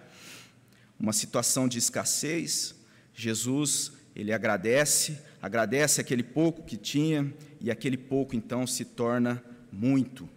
uma 1.00 1.14
situação 1.14 1.68
de 1.68 1.78
escassez. 1.78 2.76
Jesus, 3.14 3.92
ele 4.16 4.34
agradece, 4.34 5.20
agradece 5.42 6.02
aquele 6.02 6.24
pouco 6.24 6.64
que 6.64 6.78
tinha 6.78 7.34
e 7.60 7.70
aquele 7.70 7.98
pouco 7.98 8.36
então 8.36 8.66
se 8.66 8.86
torna 8.86 9.44
muito. 9.72 10.28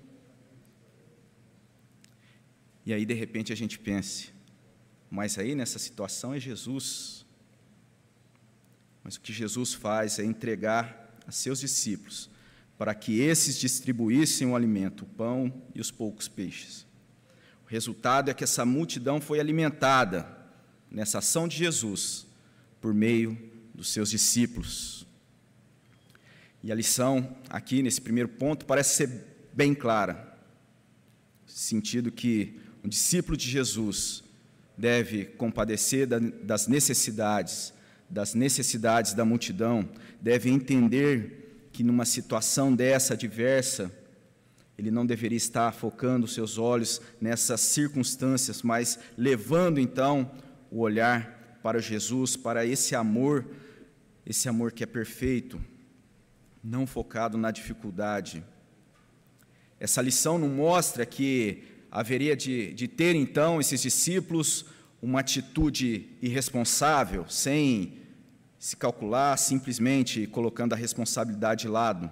E 2.85 2.93
aí 2.93 3.07
de 3.07 3.15
repente 3.15 3.53
a 3.53 3.57
gente 3.57 3.79
pense, 3.79 4.31
mas 5.11 5.39
aí 5.39 5.55
nessa 5.55 5.79
situação 5.79 6.35
é 6.35 6.41
Jesus. 6.41 7.22
Mas 9.03 9.17
o 9.17 9.21
que 9.21 9.33
Jesus 9.33 9.75
faz 9.75 10.19
é 10.19 10.25
entregar 10.25 11.17
a 11.27 11.33
seus 11.33 11.61
discípulos 11.61 12.31
para 12.83 12.95
que 12.95 13.21
esses 13.21 13.59
distribuíssem 13.59 14.49
o 14.49 14.57
alimento, 14.57 15.05
o 15.05 15.07
pão 15.07 15.63
e 15.73 15.81
os 15.81 15.91
poucos 15.91 16.27
peixes. 16.27 16.85
O 17.65 17.69
resultado 17.69 18.29
é 18.29 18.35
que 18.35 18.43
essa 18.43 18.65
multidão 18.65 19.21
foi 19.21 19.39
alimentada 19.39 20.27
nessa 20.91 21.19
ação 21.19 21.47
de 21.47 21.57
Jesus 21.57 22.27
por 22.81 22.93
meio 22.93 23.39
dos 23.73 23.89
seus 23.93 24.11
discípulos. 24.11 25.07
E 26.61 26.73
a 26.73 26.75
lição 26.75 27.37
aqui 27.49 27.83
nesse 27.83 28.01
primeiro 28.01 28.29
ponto 28.29 28.67
parece 28.67 28.97
ser 28.97 29.11
bem 29.53 29.75
clara, 29.75 30.37
no 31.47 31.53
sentido 31.53 32.11
que 32.11 32.61
um 32.83 32.89
discípulo 32.89 33.37
de 33.37 33.49
Jesus 33.49 34.25
deve 34.77 35.27
compadecer 35.27 36.07
das 36.07 36.67
necessidades, 36.67 37.73
das 38.13 38.35
necessidades 38.35 39.15
da 39.15 39.25
multidão, 39.25 39.89
deve 40.21 40.51
entender 40.51 41.69
que 41.73 41.83
numa 41.83 42.05
situação 42.05 42.77
dessa 42.77 43.17
diversa, 43.17 43.91
ele 44.77 44.91
não 44.91 45.07
deveria 45.07 45.39
estar 45.39 45.73
focando 45.73 46.29
seus 46.29 46.59
olhos 46.59 47.01
nessas 47.19 47.63
circunstâncias, 47.63 48.63
mas 48.63 48.99
levando 49.17 49.81
então 49.81 50.31
o 50.71 50.81
olhar 50.81 51.59
para 51.63 51.81
Jesus, 51.81 52.37
para 52.37 52.67
esse 52.67 52.95
amor, 52.95 53.47
esse 54.27 54.47
amor 54.47 54.73
que 54.73 54.85
é 54.85 54.87
perfeito, 54.87 55.59
não 56.63 56.87
focado 56.87 57.39
na 57.39 57.51
dificuldade. 57.51 58.45
Essa 59.81 60.03
lição 60.03 60.39
não 60.39 60.51
mostra 60.51 61.07
que 61.07 61.65
haveria 61.91 62.37
de, 62.37 62.75
de 62.75 62.87
ter 62.87 63.15
então 63.15 63.59
esses 63.59 63.81
discípulos 63.81 64.67
uma 65.01 65.21
atitude 65.21 66.11
irresponsável, 66.21 67.27
sem 67.27 68.02
se 68.63 68.77
calcular, 68.77 69.37
simplesmente 69.39 70.25
colocando 70.25 70.73
a 70.73 70.77
responsabilidade 70.77 71.63
de 71.63 71.69
lado. 71.69 72.09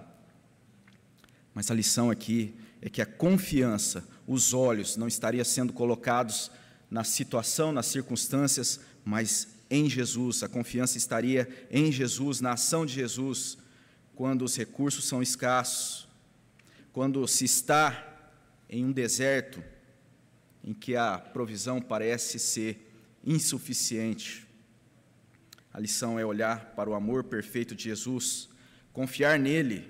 Mas 1.54 1.71
a 1.71 1.75
lição 1.75 2.11
aqui 2.11 2.57
é 2.83 2.90
que 2.90 3.00
a 3.00 3.07
confiança, 3.07 4.04
os 4.26 4.52
olhos 4.52 4.97
não 4.97 5.07
estariam 5.07 5.45
sendo 5.45 5.73
colocados 5.73 6.50
na 6.90 7.04
situação, 7.04 7.71
nas 7.71 7.87
circunstâncias, 7.87 8.80
mas 9.04 9.47
em 9.71 9.88
Jesus. 9.88 10.42
A 10.42 10.49
confiança 10.49 10.99
estaria 10.99 11.49
em 11.71 11.92
Jesus, 11.92 12.40
na 12.40 12.54
ação 12.54 12.85
de 12.85 12.95
Jesus, 12.95 13.57
quando 14.16 14.45
os 14.45 14.57
recursos 14.57 15.04
são 15.04 15.23
escassos, 15.23 16.09
quando 16.92 17.28
se 17.28 17.45
está 17.45 18.28
em 18.69 18.85
um 18.85 18.90
deserto 18.90 19.62
em 20.64 20.75
que 20.75 20.97
a 20.97 21.16
provisão 21.16 21.80
parece 21.80 22.40
ser 22.40 22.92
insuficiente. 23.25 24.50
A 25.72 25.78
lição 25.78 26.18
é 26.18 26.24
olhar 26.24 26.72
para 26.74 26.90
o 26.90 26.94
amor 26.94 27.24
perfeito 27.24 27.74
de 27.74 27.84
Jesus, 27.84 28.48
confiar 28.92 29.38
nele, 29.38 29.88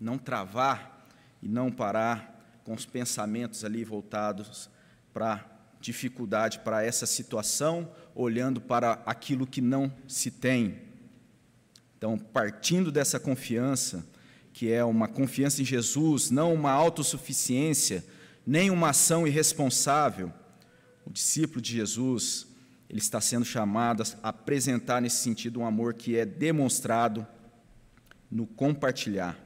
não 0.00 0.16
travar 0.16 1.06
e 1.42 1.48
não 1.48 1.70
parar 1.70 2.60
com 2.64 2.72
os 2.72 2.86
pensamentos 2.86 3.64
ali 3.64 3.84
voltados 3.84 4.70
para 5.12 5.44
dificuldade, 5.80 6.60
para 6.60 6.84
essa 6.84 7.06
situação, 7.06 7.90
olhando 8.14 8.60
para 8.60 9.02
aquilo 9.04 9.46
que 9.46 9.60
não 9.60 9.92
se 10.06 10.30
tem. 10.30 10.78
Então, 11.96 12.18
partindo 12.18 12.90
dessa 12.90 13.20
confiança, 13.20 14.06
que 14.52 14.70
é 14.72 14.84
uma 14.84 15.08
confiança 15.08 15.60
em 15.62 15.64
Jesus, 15.64 16.30
não 16.30 16.54
uma 16.54 16.70
autossuficiência, 16.70 18.04
nem 18.46 18.70
uma 18.70 18.90
ação 18.90 19.26
irresponsável. 19.26 20.32
O 21.04 21.10
discípulo 21.10 21.60
de 21.60 21.72
Jesus, 21.72 22.46
ele 22.90 22.98
está 22.98 23.20
sendo 23.20 23.44
chamado 23.44 24.02
a 24.20 24.28
apresentar 24.30 25.00
nesse 25.00 25.18
sentido 25.18 25.60
um 25.60 25.64
amor 25.64 25.94
que 25.94 26.16
é 26.16 26.26
demonstrado 26.26 27.24
no 28.28 28.46
compartilhar. 28.46 29.38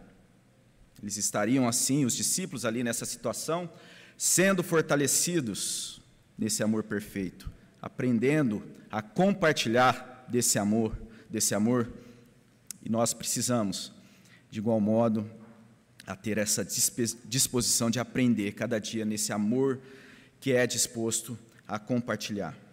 Eles 1.02 1.18
estariam 1.18 1.68
assim, 1.68 2.06
os 2.06 2.16
discípulos 2.16 2.64
ali 2.64 2.82
nessa 2.82 3.04
situação, 3.04 3.70
sendo 4.16 4.62
fortalecidos 4.62 6.00
nesse 6.38 6.62
amor 6.62 6.84
perfeito, 6.84 7.50
aprendendo 7.82 8.62
a 8.90 9.02
compartilhar 9.02 10.24
desse 10.26 10.58
amor, 10.58 10.96
desse 11.28 11.54
amor. 11.54 11.92
E 12.82 12.88
nós 12.88 13.12
precisamos 13.12 13.92
de 14.50 14.60
igual 14.60 14.80
modo, 14.80 15.28
a 16.06 16.14
ter 16.14 16.38
essa 16.38 16.64
disposição 16.64 17.90
de 17.90 17.98
aprender 17.98 18.52
cada 18.52 18.78
dia 18.78 19.04
nesse 19.04 19.32
amor 19.32 19.80
que 20.38 20.52
é 20.52 20.66
disposto 20.66 21.36
a 21.66 21.76
compartilhar. 21.76 22.63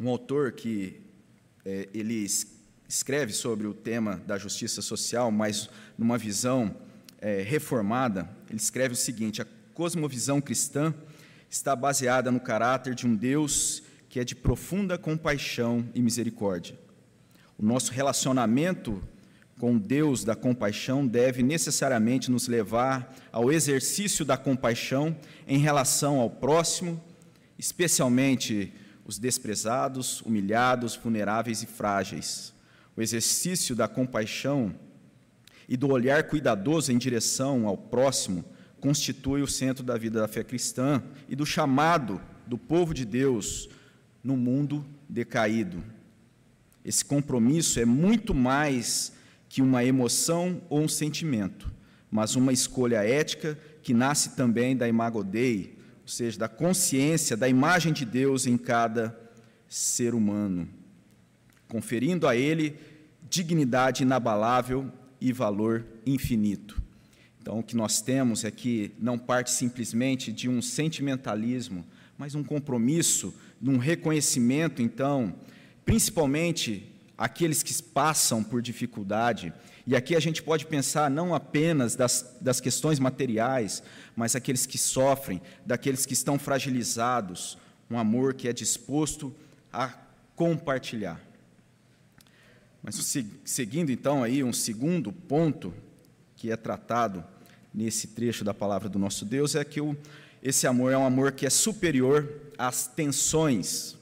Um 0.00 0.08
autor 0.08 0.52
que 0.52 1.00
é, 1.64 1.88
ele 1.92 2.24
escreve 2.88 3.32
sobre 3.32 3.66
o 3.66 3.74
tema 3.74 4.22
da 4.26 4.38
justiça 4.38 4.80
social, 4.80 5.30
mas 5.32 5.68
numa 5.98 6.16
visão 6.16 6.74
é, 7.20 7.42
reformada, 7.42 8.30
ele 8.48 8.60
escreve 8.60 8.94
o 8.94 8.96
seguinte: 8.96 9.42
a 9.42 9.46
cosmovisão 9.74 10.40
cristã 10.40 10.94
está 11.50 11.74
baseada 11.74 12.30
no 12.30 12.38
caráter 12.38 12.94
de 12.94 13.06
um 13.06 13.14
Deus 13.16 13.82
que 14.08 14.20
é 14.20 14.24
de 14.24 14.34
profunda 14.34 14.96
compaixão 14.96 15.86
e 15.94 16.00
misericórdia. 16.00 16.78
O 17.58 17.64
nosso 17.64 17.92
relacionamento 17.92 19.02
com 19.58 19.76
Deus 19.76 20.22
da 20.22 20.36
compaixão 20.36 21.06
deve 21.06 21.42
necessariamente 21.42 22.30
nos 22.30 22.46
levar 22.46 23.14
ao 23.32 23.50
exercício 23.52 24.24
da 24.24 24.36
compaixão 24.36 25.16
em 25.46 25.58
relação 25.58 26.20
ao 26.20 26.30
próximo, 26.30 27.02
especialmente 27.58 28.72
os 29.08 29.18
desprezados, 29.18 30.20
humilhados, 30.20 30.94
vulneráveis 30.94 31.62
e 31.62 31.66
frágeis. 31.66 32.52
O 32.94 33.00
exercício 33.00 33.74
da 33.74 33.88
compaixão 33.88 34.74
e 35.66 35.78
do 35.78 35.88
olhar 35.88 36.24
cuidadoso 36.24 36.92
em 36.92 36.98
direção 36.98 37.66
ao 37.66 37.74
próximo 37.74 38.44
constitui 38.78 39.40
o 39.40 39.46
centro 39.48 39.82
da 39.82 39.96
vida 39.96 40.20
da 40.20 40.28
fé 40.28 40.44
cristã 40.44 41.02
e 41.26 41.34
do 41.34 41.46
chamado 41.46 42.20
do 42.46 42.58
povo 42.58 42.92
de 42.92 43.06
Deus 43.06 43.70
no 44.22 44.36
mundo 44.36 44.84
decaído. 45.08 45.82
Esse 46.84 47.02
compromisso 47.02 47.80
é 47.80 47.86
muito 47.86 48.34
mais 48.34 49.14
que 49.48 49.62
uma 49.62 49.82
emoção 49.82 50.60
ou 50.68 50.80
um 50.80 50.88
sentimento, 50.88 51.72
mas 52.10 52.36
uma 52.36 52.52
escolha 52.52 53.02
ética 53.02 53.58
que 53.82 53.94
nasce 53.94 54.36
também 54.36 54.76
da 54.76 54.86
imago 54.86 55.24
Dei, 55.24 55.77
ou 56.08 56.10
seja, 56.10 56.38
da 56.38 56.48
consciência 56.48 57.36
da 57.36 57.46
imagem 57.50 57.92
de 57.92 58.06
Deus 58.06 58.46
em 58.46 58.56
cada 58.56 59.14
ser 59.68 60.14
humano, 60.14 60.66
conferindo 61.68 62.26
a 62.26 62.34
ele 62.34 62.78
dignidade 63.28 64.04
inabalável 64.04 64.90
e 65.20 65.34
valor 65.34 65.84
infinito. 66.06 66.80
Então, 67.38 67.58
o 67.58 67.62
que 67.62 67.76
nós 67.76 68.00
temos 68.00 68.42
é 68.42 68.50
que 68.50 68.90
não 68.98 69.18
parte 69.18 69.50
simplesmente 69.50 70.32
de 70.32 70.48
um 70.48 70.62
sentimentalismo, 70.62 71.84
mas 72.16 72.34
um 72.34 72.42
compromisso, 72.42 73.34
um 73.62 73.76
reconhecimento, 73.76 74.80
então, 74.80 75.34
principalmente 75.84 76.90
aqueles 77.18 77.62
que 77.62 77.82
passam 77.82 78.42
por 78.42 78.62
dificuldade. 78.62 79.52
E 79.88 79.96
aqui 79.96 80.14
a 80.14 80.20
gente 80.20 80.42
pode 80.42 80.66
pensar 80.66 81.10
não 81.10 81.34
apenas 81.34 81.96
das, 81.96 82.36
das 82.42 82.60
questões 82.60 82.98
materiais, 82.98 83.82
mas 84.14 84.36
aqueles 84.36 84.66
que 84.66 84.76
sofrem, 84.76 85.40
daqueles 85.64 86.04
que 86.04 86.12
estão 86.12 86.38
fragilizados, 86.38 87.56
um 87.90 87.98
amor 87.98 88.34
que 88.34 88.46
é 88.48 88.52
disposto 88.52 89.34
a 89.72 89.94
compartilhar. 90.36 91.18
Mas 92.82 92.96
seguindo 93.46 93.90
então 93.90 94.22
aí 94.22 94.44
um 94.44 94.52
segundo 94.52 95.10
ponto 95.10 95.72
que 96.36 96.52
é 96.52 96.56
tratado 96.58 97.24
nesse 97.72 98.08
trecho 98.08 98.44
da 98.44 98.52
palavra 98.52 98.90
do 98.90 98.98
nosso 98.98 99.24
Deus 99.24 99.54
é 99.54 99.64
que 99.64 99.80
o, 99.80 99.96
esse 100.42 100.66
amor 100.66 100.92
é 100.92 100.98
um 100.98 101.06
amor 101.06 101.32
que 101.32 101.46
é 101.46 101.50
superior 101.50 102.30
às 102.58 102.86
tensões 102.86 103.96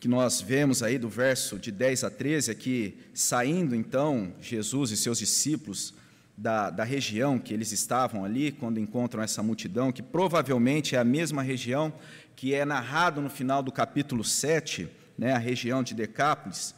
que 0.00 0.06
nós 0.06 0.40
vemos 0.40 0.82
aí 0.82 0.96
do 0.96 1.08
verso 1.08 1.58
de 1.58 1.72
10 1.72 2.04
a 2.04 2.10
13, 2.10 2.50
é 2.50 2.54
que 2.54 2.98
saindo 3.12 3.74
então 3.74 4.32
Jesus 4.40 4.90
e 4.92 4.96
seus 4.96 5.18
discípulos 5.18 5.92
da, 6.36 6.70
da 6.70 6.84
região 6.84 7.36
que 7.36 7.52
eles 7.52 7.72
estavam 7.72 8.24
ali, 8.24 8.52
quando 8.52 8.78
encontram 8.78 9.22
essa 9.22 9.42
multidão, 9.42 9.90
que 9.90 10.02
provavelmente 10.02 10.94
é 10.94 10.98
a 10.98 11.04
mesma 11.04 11.42
região 11.42 11.92
que 12.36 12.54
é 12.54 12.64
narrado 12.64 13.20
no 13.20 13.28
final 13.28 13.60
do 13.60 13.72
capítulo 13.72 14.22
7, 14.22 14.88
né, 15.18 15.32
a 15.32 15.38
região 15.38 15.82
de 15.82 15.94
Decápolis. 15.94 16.76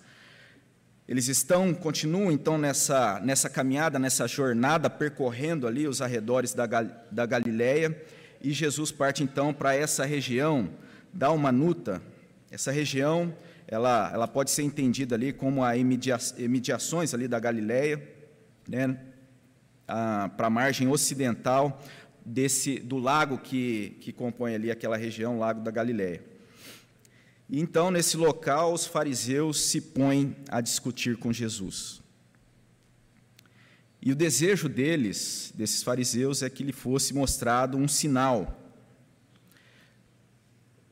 Eles 1.07 1.29
estão, 1.29 1.75
continuam 1.75 2.33
então 2.33 2.57
nessa, 2.57 3.21
nessa 3.21 3.51
caminhada, 3.51 3.99
nessa 3.99 4.27
jornada, 4.27 4.89
percorrendo 4.89 5.67
ali 5.67 5.87
os 5.87 6.01
arredores 6.01 6.55
da, 6.55 6.65
da 6.67 7.27
Galileia, 7.27 8.03
e 8.41 8.53
Jesus 8.53 8.91
parte 8.91 9.23
então 9.23 9.53
para 9.53 9.75
essa 9.75 10.07
região 10.07 10.71
da 11.13 11.31
Umanuta. 11.31 12.01
Essa 12.51 12.73
região, 12.73 13.35
ela, 13.69 14.11
ela 14.13 14.27
pode 14.27 14.51
ser 14.51 14.63
entendida 14.63 15.15
ali 15.15 15.33
como 15.33 15.63
as 15.65 15.79
imediações 16.37 17.15
ali 17.15 17.29
da 17.29 17.39
Galileia, 17.39 18.03
né, 18.69 18.99
para 19.87 20.47
a 20.47 20.51
margem 20.51 20.89
ocidental 20.89 21.81
desse 22.25 22.79
do 22.79 22.99
lago 22.99 23.39
que, 23.39 23.97
que 24.01 24.13
compõe 24.13 24.55
ali 24.55 24.71
aquela 24.71 24.97
região, 24.97 25.39
lago 25.39 25.61
da 25.61 25.71
Galileia. 25.71 26.23
E 27.49 27.61
então, 27.61 27.91
nesse 27.91 28.17
local, 28.17 28.73
os 28.73 28.87
fariseus 28.87 29.61
se 29.61 29.81
põem 29.81 30.37
a 30.49 30.61
discutir 30.61 31.17
com 31.17 31.33
Jesus. 31.33 32.01
E 34.03 34.13
o 34.13 34.15
desejo 34.15 34.69
deles, 34.69 35.53
desses 35.55 35.83
fariseus, 35.83 36.43
é 36.43 36.49
que 36.49 36.63
lhe 36.63 36.73
fosse 36.73 37.13
mostrado 37.13 37.77
um 37.77 37.89
sinal. 37.89 38.60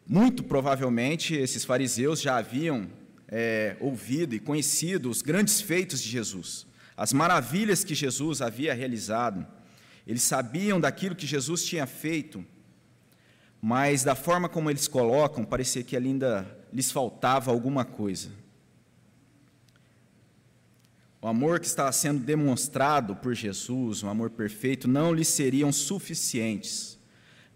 Muito 0.08 0.42
provavelmente, 0.42 1.34
esses 1.34 1.64
fariseus 1.64 2.20
já 2.20 2.38
haviam 2.38 2.88
é, 3.28 3.76
ouvido 3.78 4.34
e 4.34 4.40
conhecido 4.40 5.10
os 5.10 5.20
grandes 5.20 5.60
feitos 5.60 6.02
de 6.02 6.08
Jesus, 6.08 6.66
as 6.96 7.12
maravilhas 7.12 7.84
que 7.84 7.94
Jesus 7.94 8.40
havia 8.40 8.72
realizado. 8.72 9.46
Eles 10.06 10.22
sabiam 10.22 10.80
daquilo 10.80 11.14
que 11.14 11.26
Jesus 11.26 11.64
tinha 11.64 11.86
feito 11.86 12.44
mas 13.60 14.04
da 14.04 14.14
forma 14.14 14.48
como 14.48 14.70
eles 14.70 14.86
colocam, 14.86 15.44
parecia 15.44 15.82
que 15.82 15.96
ainda 15.96 16.46
lhes 16.72 16.92
faltava 16.92 17.50
alguma 17.50 17.84
coisa. 17.84 18.30
O 21.20 21.26
amor 21.26 21.58
que 21.58 21.66
estava 21.66 21.90
sendo 21.90 22.22
demonstrado 22.22 23.16
por 23.16 23.34
Jesus, 23.34 24.04
um 24.04 24.08
amor 24.08 24.30
perfeito, 24.30 24.86
não 24.86 25.12
lhes 25.12 25.26
seriam 25.26 25.72
suficientes. 25.72 26.97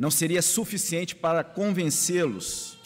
Não 0.02 0.10
seria 0.10 0.42
suficiente 0.42 1.14
para 1.14 1.44
convencê-los. 1.44 2.76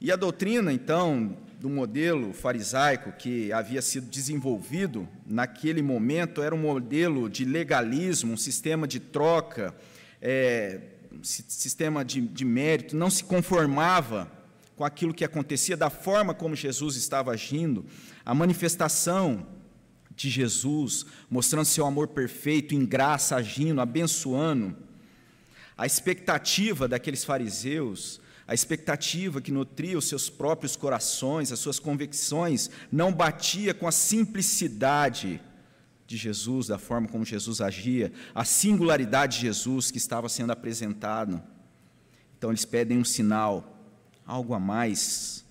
E 0.00 0.12
a 0.12 0.14
doutrina, 0.14 0.72
então, 0.72 1.36
do 1.58 1.68
modelo 1.68 2.32
farisaico 2.32 3.10
que 3.10 3.52
havia 3.52 3.82
sido 3.82 4.06
desenvolvido 4.06 5.08
naquele 5.26 5.82
momento 5.82 6.44
era 6.44 6.54
um 6.54 6.58
modelo 6.58 7.28
de 7.28 7.44
legalismo, 7.44 8.34
um 8.34 8.36
sistema 8.36 8.86
de 8.86 9.00
troca, 9.00 9.74
é, 10.22 10.80
sistema 11.22 12.04
de, 12.04 12.20
de 12.20 12.44
mérito, 12.44 12.96
não 12.96 13.10
se 13.10 13.24
conformava 13.24 14.30
com 14.76 14.84
aquilo 14.84 15.12
que 15.12 15.24
acontecia, 15.24 15.76
da 15.76 15.90
forma 15.90 16.34
como 16.34 16.54
Jesus 16.54 16.94
estava 16.94 17.32
agindo, 17.32 17.84
a 18.24 18.32
manifestação 18.32 19.44
de 20.14 20.30
Jesus, 20.30 21.04
mostrando 21.28 21.64
seu 21.64 21.84
amor 21.84 22.06
perfeito, 22.06 22.76
em 22.76 22.86
graça, 22.86 23.34
agindo, 23.34 23.80
abençoando, 23.80 24.85
a 25.76 25.84
expectativa 25.84 26.88
daqueles 26.88 27.24
fariseus, 27.24 28.20
a 28.46 28.54
expectativa 28.54 29.40
que 29.40 29.50
nutria 29.50 29.98
os 29.98 30.08
seus 30.08 30.30
próprios 30.30 30.76
corações, 30.76 31.50
as 31.52 31.58
suas 31.58 31.78
convicções, 31.78 32.70
não 32.90 33.12
batia 33.12 33.74
com 33.74 33.88
a 33.88 33.92
simplicidade 33.92 35.40
de 36.06 36.16
Jesus, 36.16 36.68
da 36.68 36.78
forma 36.78 37.08
como 37.08 37.24
Jesus 37.24 37.60
agia, 37.60 38.12
a 38.34 38.44
singularidade 38.44 39.36
de 39.36 39.42
Jesus 39.42 39.90
que 39.90 39.98
estava 39.98 40.28
sendo 40.28 40.52
apresentado. 40.52 41.42
Então 42.38 42.50
eles 42.50 42.64
pedem 42.64 42.98
um 42.98 43.04
sinal, 43.04 43.76
algo 44.24 44.54
a 44.54 44.60
mais, 44.60 45.44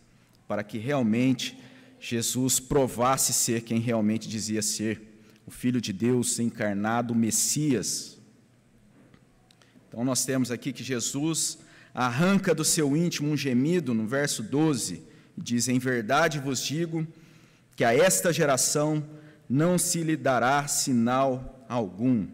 para 0.48 0.64
que 0.64 0.78
realmente 0.78 1.60
Jesus 2.00 2.60
provasse 2.60 3.34
ser 3.34 3.62
quem 3.62 3.80
realmente 3.80 4.30
dizia 4.30 4.62
ser, 4.62 5.02
o 5.46 5.52
Filho 5.52 5.82
de 5.82 5.92
Deus 5.92 6.40
encarnado, 6.40 7.14
o 7.14 7.18
Messias. 7.18 8.15
Então 9.96 10.04
nós 10.04 10.26
temos 10.26 10.52
aqui 10.52 10.74
que 10.74 10.84
Jesus 10.84 11.58
arranca 11.94 12.54
do 12.54 12.66
seu 12.66 12.98
íntimo 12.98 13.32
um 13.32 13.38
gemido, 13.38 13.94
no 13.94 14.06
verso 14.06 14.44
12, 14.44 15.02
e 15.38 15.42
diz: 15.42 15.70
Em 15.70 15.80
verdade 15.80 16.38
vos 16.38 16.62
digo 16.62 17.08
que 17.78 17.84
a 17.86 17.96
esta 17.96 18.34
geração 18.34 19.02
não 19.50 19.78
se 19.78 20.04
lhe 20.04 20.18
dará 20.18 20.68
sinal 20.68 21.66
algum. 21.70 22.28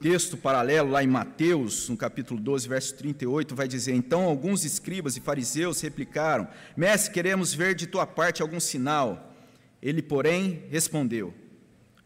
Texto 0.00 0.38
paralelo 0.38 0.88
lá 0.88 1.04
em 1.04 1.06
Mateus, 1.06 1.90
no 1.90 1.98
capítulo 1.98 2.40
12, 2.40 2.66
verso 2.66 2.94
38, 2.94 3.54
vai 3.54 3.68
dizer: 3.68 3.92
Então 3.92 4.22
alguns 4.22 4.64
escribas 4.64 5.18
e 5.18 5.20
fariseus 5.20 5.82
replicaram: 5.82 6.48
Mestre, 6.74 7.12
queremos 7.12 7.52
ver 7.52 7.74
de 7.74 7.86
tua 7.86 8.06
parte 8.06 8.40
algum 8.40 8.58
sinal. 8.58 9.34
Ele, 9.82 10.00
porém, 10.00 10.62
respondeu: 10.70 11.34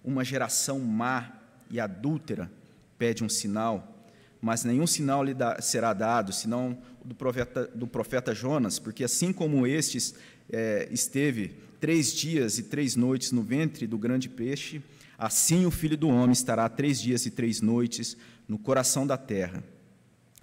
Uma 0.03 0.25
geração 0.25 0.81
má 0.81 1.33
e 1.71 1.79
adúltera 1.79 2.51
pede 2.99 3.25
um 3.25 3.29
sinal, 3.31 3.90
mas 4.41 4.65
nenhum 4.65 4.87
sinal 4.87 5.23
lhe 5.23 5.35
será 5.61 5.93
dado, 5.93 6.33
senão 6.33 6.79
do 7.05 7.15
profeta, 7.15 7.67
do 7.75 7.87
profeta 7.87 8.35
Jonas, 8.35 8.79
porque 8.79 9.05
assim 9.05 9.33
como 9.33 9.67
estes 9.67 10.15
é, 10.51 10.89
esteve 10.91 11.57
três 11.79 12.13
dias 12.13 12.59
e 12.59 12.65
três 12.65 12.97
noites 12.97 13.33
no 13.33 13.43
ventre 13.43 13.87
do 13.87 13.99
grande 13.99 14.29
peixe, 14.29 14.83
assim 15.19 15.67
o 15.67 15.71
filho 15.71 15.97
do 15.97 16.09
homem 16.09 16.33
estará 16.33 16.69
três 16.69 17.01
dias 17.01 17.27
e 17.27 17.31
três 17.31 17.61
noites 17.61 18.17
no 18.49 18.59
coração 18.59 19.07
da 19.07 19.17
terra. 19.17 19.63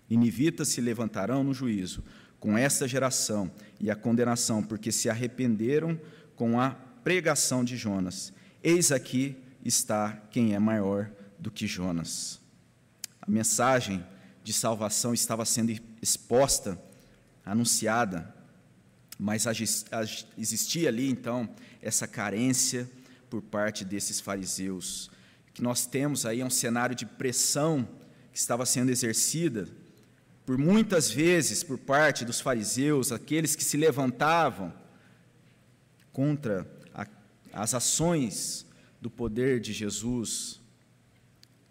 Ninivitas 0.09 0.69
se 0.69 0.79
levantarão 0.81 1.43
no 1.43 1.53
juízo 1.53 2.03
com 2.39 2.57
esta 2.57 2.87
geração 2.87 3.51
e 3.79 3.89
a 3.89 3.95
condenação, 3.95 4.63
porque 4.63 4.91
se 4.91 5.09
arrependeram 5.09 5.99
com 6.35 6.59
a 6.59 6.71
pregação 7.03 7.63
de 7.63 7.75
Jonas. 7.75 8.31
Eis 8.63 8.91
aqui 8.91 9.35
está 9.65 10.11
quem 10.31 10.53
é 10.53 10.59
maior 10.59 11.09
do 11.39 11.51
que 11.51 11.67
Jonas. 11.67 12.39
A 13.27 13.31
mensagem 13.31 14.05
de 14.43 14.53
salvação 14.53 15.13
estava 15.13 15.43
sendo 15.43 15.77
exposta, 16.01 16.81
anunciada, 17.45 18.33
mas 19.19 19.45
existia 20.37 20.89
ali 20.89 21.09
então 21.09 21.49
essa 21.81 22.07
carência 22.07 22.89
por 23.29 23.41
parte 23.41 23.83
desses 23.83 24.21
fariseus. 24.21 25.11
Que 25.53 25.61
nós 25.61 25.85
temos 25.85 26.25
aí 26.25 26.43
um 26.43 26.49
cenário 26.49 26.95
de 26.95 27.05
pressão 27.05 27.87
que 28.31 28.37
estava 28.37 28.65
sendo 28.65 28.91
exercida 28.91 29.67
por 30.45 30.57
muitas 30.57 31.11
vezes 31.11 31.61
por 31.61 31.77
parte 31.77 32.23
dos 32.23 32.39
fariseus, 32.39 33.11
aqueles 33.11 33.53
que 33.53 33.65
se 33.65 33.75
levantavam 33.75 34.73
contra 36.13 36.65
a, 36.93 37.05
as 37.51 37.73
ações 37.73 38.65
do 39.01 39.09
poder 39.09 39.59
de 39.59 39.73
Jesus. 39.73 40.56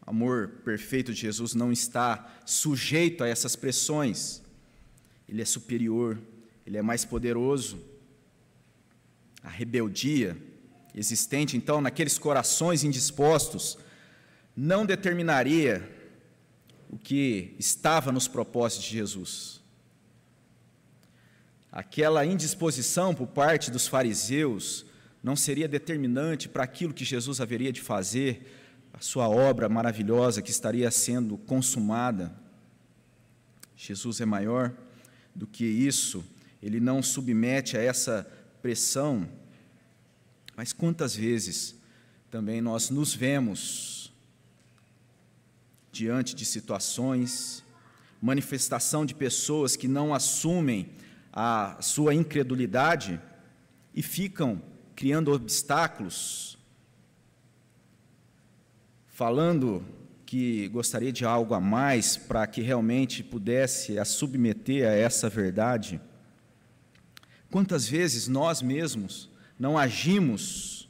Amor 0.07 0.49
perfeito 0.65 1.13
de 1.13 1.21
Jesus 1.21 1.55
não 1.55 1.73
está 1.73 2.41
sujeito 2.47 3.25
a 3.25 3.29
essas 3.29 3.57
pressões. 3.57 4.41
Ele 5.29 5.43
é 5.43 5.45
superior 5.45 6.19
ele 6.67 6.77
é 6.77 6.83
mais 6.83 7.05
poderoso. 7.05 7.79
A 9.43 9.49
rebeldia 9.49 10.37
existente, 10.95 11.57
então, 11.57 11.81
naqueles 11.81 12.19
corações 12.19 12.83
indispostos, 12.83 13.79
não 14.57 14.85
determinaria 14.85 15.89
o 16.91 16.99
que 16.99 17.55
estava 17.59 18.11
nos 18.11 18.27
propósitos 18.27 18.87
de 18.87 18.93
Jesus. 18.93 19.61
Aquela 21.71 22.25
indisposição 22.27 23.15
por 23.15 23.29
parte 23.29 23.71
dos 23.71 23.87
fariseus 23.87 24.87
não 25.23 25.37
seria 25.37 25.69
determinante 25.69 26.49
para 26.49 26.65
aquilo 26.65 26.95
que 26.95 27.05
Jesus 27.05 27.41
haveria 27.41 27.73
de 27.73 27.81
fazer, 27.81 28.56
a 28.97 29.01
sua 29.01 29.29
obra 29.29 29.69
maravilhosa 29.69 30.41
que 30.41 30.51
estaria 30.51 30.91
sendo 30.91 31.37
consumada. 31.37 32.35
Jesus 33.77 34.23
é 34.23 34.25
maior 34.25 34.73
do 35.35 35.47
que 35.47 35.65
isso 35.65 36.25
ele 36.63 36.81
não 36.81 37.03
submete 37.03 37.77
a 37.77 37.83
essa 37.83 38.27
pressão. 38.63 39.29
Mas 40.57 40.73
quantas 40.73 41.15
vezes 41.15 41.77
também 42.31 42.63
nós 42.63 42.89
nos 42.89 43.15
vemos 43.15 44.11
diante 45.93 46.35
de 46.35 46.45
situações, 46.45 47.63
manifestação 48.21 49.05
de 49.05 49.15
pessoas 49.15 49.77
que 49.77 49.87
não 49.87 50.15
assumem 50.15 50.89
a 51.33 51.77
sua 51.83 52.15
incredulidade 52.15 53.21
e 53.95 54.03
ficam 54.03 54.61
criando 54.95 55.33
obstáculos, 55.33 56.56
falando 59.17 59.83
que 60.27 60.69
gostaria 60.69 61.11
de 61.11 61.25
algo 61.25 61.55
a 61.55 61.61
mais 61.61 62.19
para 62.19 62.47
que 62.47 62.61
realmente 62.61 63.25
pudesse 63.25 63.99
a 63.99 64.05
submeter 64.05 64.87
a 64.87 64.93
essa 64.93 65.31
verdade. 65.31 65.99
Quantas 67.51 67.89
vezes 67.89 68.29
nós 68.29 68.61
mesmos 68.61 69.31
não 69.59 69.79
agimos 69.79 70.87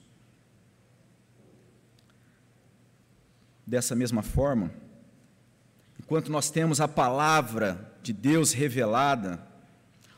dessa 3.65 3.95
mesma 3.95 4.25
forma? 4.25 4.73
Enquanto 5.97 6.29
nós 6.29 6.51
temos 6.51 6.81
a 6.81 6.89
palavra 6.89 7.97
de 8.03 8.13
Deus 8.13 8.51
revelada, 8.51 9.41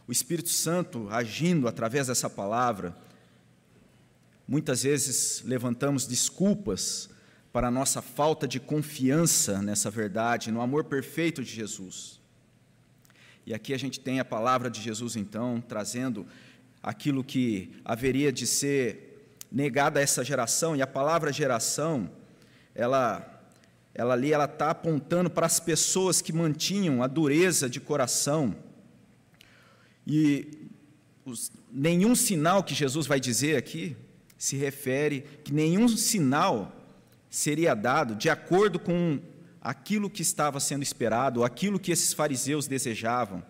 o 0.06 0.12
Espírito 0.12 0.48
Santo 0.48 1.10
agindo 1.10 1.68
através 1.68 2.06
dessa 2.06 2.30
palavra, 2.30 2.96
muitas 4.46 4.82
vezes 4.82 5.42
levantamos 5.44 6.06
desculpas 6.06 7.10
para 7.52 7.68
a 7.68 7.70
nossa 7.70 8.02
falta 8.02 8.46
de 8.46 8.61
confiança 8.61 9.62
nessa 9.62 9.90
verdade, 9.90 10.50
no 10.50 10.61
amor 10.61 10.84
perfeito 10.84 11.42
de 11.42 11.50
Jesus. 11.50 12.20
E 13.46 13.54
aqui 13.54 13.72
a 13.72 13.78
gente 13.78 13.98
tem 13.98 14.20
a 14.20 14.24
palavra 14.24 14.70
de 14.70 14.80
Jesus, 14.80 15.16
então, 15.16 15.62
trazendo 15.66 16.26
aquilo 16.82 17.24
que 17.24 17.72
haveria 17.84 18.30
de 18.30 18.46
ser 18.46 19.32
negado 19.50 19.98
a 19.98 20.02
essa 20.02 20.22
geração, 20.22 20.76
e 20.76 20.82
a 20.82 20.87
palavra 20.87 21.32
geração, 21.32 22.11
ela 22.74 23.34
ela 23.94 24.14
ali 24.14 24.32
ela 24.32 24.44
está 24.44 24.70
apontando 24.70 25.28
para 25.28 25.44
as 25.44 25.58
pessoas 25.58 26.22
que 26.22 26.32
mantinham 26.32 27.02
a 27.02 27.08
dureza 27.08 27.68
de 27.68 27.80
coração. 27.80 28.54
E 30.06 30.68
os, 31.24 31.50
nenhum 31.72 32.14
sinal 32.14 32.62
que 32.62 32.74
Jesus 32.74 33.08
vai 33.08 33.18
dizer 33.18 33.56
aqui 33.56 33.96
se 34.38 34.56
refere 34.56 35.22
que 35.42 35.52
nenhum 35.52 35.88
sinal 35.88 36.77
seria 37.30 37.74
dado 37.74 38.14
de 38.14 38.28
acordo 38.30 38.78
com 38.78 39.20
aquilo 39.60 40.08
que 40.08 40.22
estava 40.22 40.60
sendo 40.60 40.82
esperado, 40.82 41.44
aquilo 41.44 41.78
que 41.78 41.92
esses 41.92 42.12
fariseus 42.12 42.66
desejavam. 42.66 43.42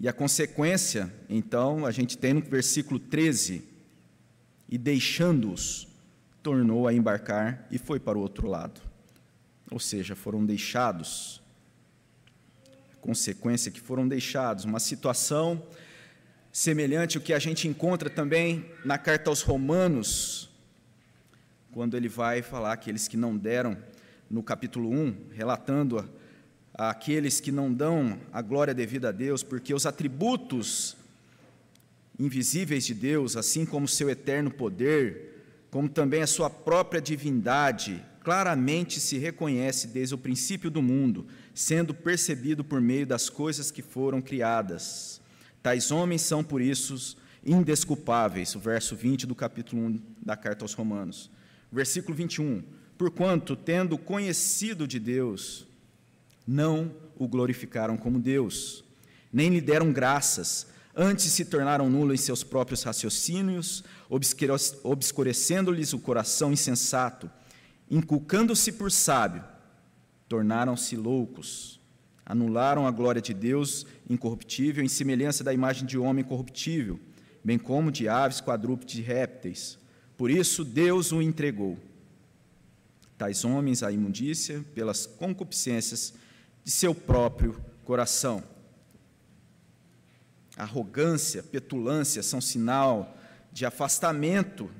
E 0.00 0.08
a 0.08 0.12
consequência, 0.12 1.12
então, 1.28 1.86
a 1.86 1.90
gente 1.90 2.18
tem 2.18 2.34
no 2.34 2.40
versículo 2.40 2.98
13: 2.98 3.64
e 4.68 4.78
deixando-os, 4.78 5.86
tornou 6.42 6.86
a 6.86 6.92
embarcar 6.92 7.66
e 7.70 7.78
foi 7.78 8.00
para 8.00 8.18
o 8.18 8.20
outro 8.20 8.48
lado. 8.48 8.80
Ou 9.70 9.78
seja, 9.78 10.14
foram 10.14 10.44
deixados. 10.44 11.40
Consequência 13.00 13.70
que 13.70 13.80
foram 13.80 14.08
deixados, 14.08 14.64
uma 14.64 14.80
situação 14.80 15.62
semelhante 16.50 17.16
ao 17.18 17.22
que 17.22 17.34
a 17.34 17.38
gente 17.38 17.68
encontra 17.68 18.08
também 18.08 18.64
na 18.84 18.96
carta 18.96 19.28
aos 19.28 19.42
Romanos, 19.42 20.48
quando 21.74 21.96
ele 21.96 22.08
vai 22.08 22.40
falar 22.40 22.72
aqueles 22.72 23.08
que 23.08 23.16
não 23.16 23.36
deram, 23.36 23.76
no 24.30 24.44
capítulo 24.44 24.88
1, 24.90 25.30
relatando 25.32 26.08
aqueles 26.72 27.40
que 27.40 27.50
não 27.50 27.74
dão 27.74 28.16
a 28.32 28.40
glória 28.40 28.72
devida 28.72 29.08
a 29.08 29.12
Deus, 29.12 29.42
porque 29.42 29.74
os 29.74 29.84
atributos 29.84 30.96
invisíveis 32.16 32.86
de 32.86 32.94
Deus, 32.94 33.36
assim 33.36 33.66
como 33.66 33.88
seu 33.88 34.08
eterno 34.08 34.52
poder, 34.52 35.66
como 35.68 35.88
também 35.88 36.22
a 36.22 36.28
sua 36.28 36.48
própria 36.48 37.02
divindade, 37.02 38.00
claramente 38.22 39.00
se 39.00 39.18
reconhece 39.18 39.88
desde 39.88 40.14
o 40.14 40.18
princípio 40.18 40.70
do 40.70 40.80
mundo, 40.80 41.26
sendo 41.52 41.92
percebido 41.92 42.62
por 42.62 42.80
meio 42.80 43.04
das 43.04 43.28
coisas 43.28 43.72
que 43.72 43.82
foram 43.82 44.22
criadas. 44.22 45.20
Tais 45.60 45.90
homens 45.90 46.22
são, 46.22 46.44
por 46.44 46.62
isso, 46.62 47.16
indesculpáveis. 47.44 48.54
O 48.54 48.60
verso 48.60 48.94
20 48.94 49.26
do 49.26 49.34
capítulo 49.34 49.82
1 49.82 50.00
da 50.22 50.36
carta 50.36 50.64
aos 50.64 50.72
Romanos. 50.72 51.34
Versículo 51.74 52.16
21. 52.16 52.62
Porquanto, 52.96 53.56
tendo 53.56 53.98
conhecido 53.98 54.86
de 54.86 54.98
Deus, 54.98 55.66
não 56.46 56.94
o 57.18 57.26
glorificaram 57.26 57.96
como 57.96 58.20
Deus, 58.20 58.84
nem 59.32 59.50
lhe 59.50 59.60
deram 59.60 59.92
graças, 59.92 60.68
Antes 60.96 61.32
se 61.32 61.44
tornaram 61.44 61.90
nulos 61.90 62.20
em 62.20 62.22
seus 62.22 62.44
próprios 62.44 62.84
raciocínios, 62.84 63.82
obscurecendo-lhes 64.84 65.92
o 65.92 65.98
coração 65.98 66.52
insensato, 66.52 67.28
inculcando-se 67.90 68.70
por 68.70 68.92
sábio, 68.92 69.42
tornaram-se 70.28 70.96
loucos, 70.96 71.80
anularam 72.24 72.86
a 72.86 72.92
glória 72.92 73.20
de 73.20 73.34
Deus 73.34 73.84
incorruptível 74.08 74.84
em 74.84 74.88
semelhança 74.88 75.42
da 75.42 75.52
imagem 75.52 75.84
de 75.84 75.98
homem 75.98 76.22
corruptível, 76.22 77.00
bem 77.42 77.58
como 77.58 77.90
de 77.90 78.08
aves, 78.08 78.40
quadrúpedes 78.40 79.00
e 79.00 79.02
répteis. 79.02 79.76
Por 80.16 80.30
isso 80.30 80.64
Deus 80.64 81.12
o 81.12 81.20
entregou. 81.20 81.78
Tais 83.16 83.44
homens 83.44 83.82
à 83.82 83.92
imundícia 83.92 84.64
pelas 84.74 85.06
concupiscências 85.06 86.14
de 86.64 86.70
seu 86.70 86.94
próprio 86.94 87.60
coração 87.84 88.42
Arrogância, 90.56 91.42
petulância 91.42 92.22
são 92.22 92.40
sinal 92.40 93.16
de 93.52 93.66
afastamento 93.66 94.70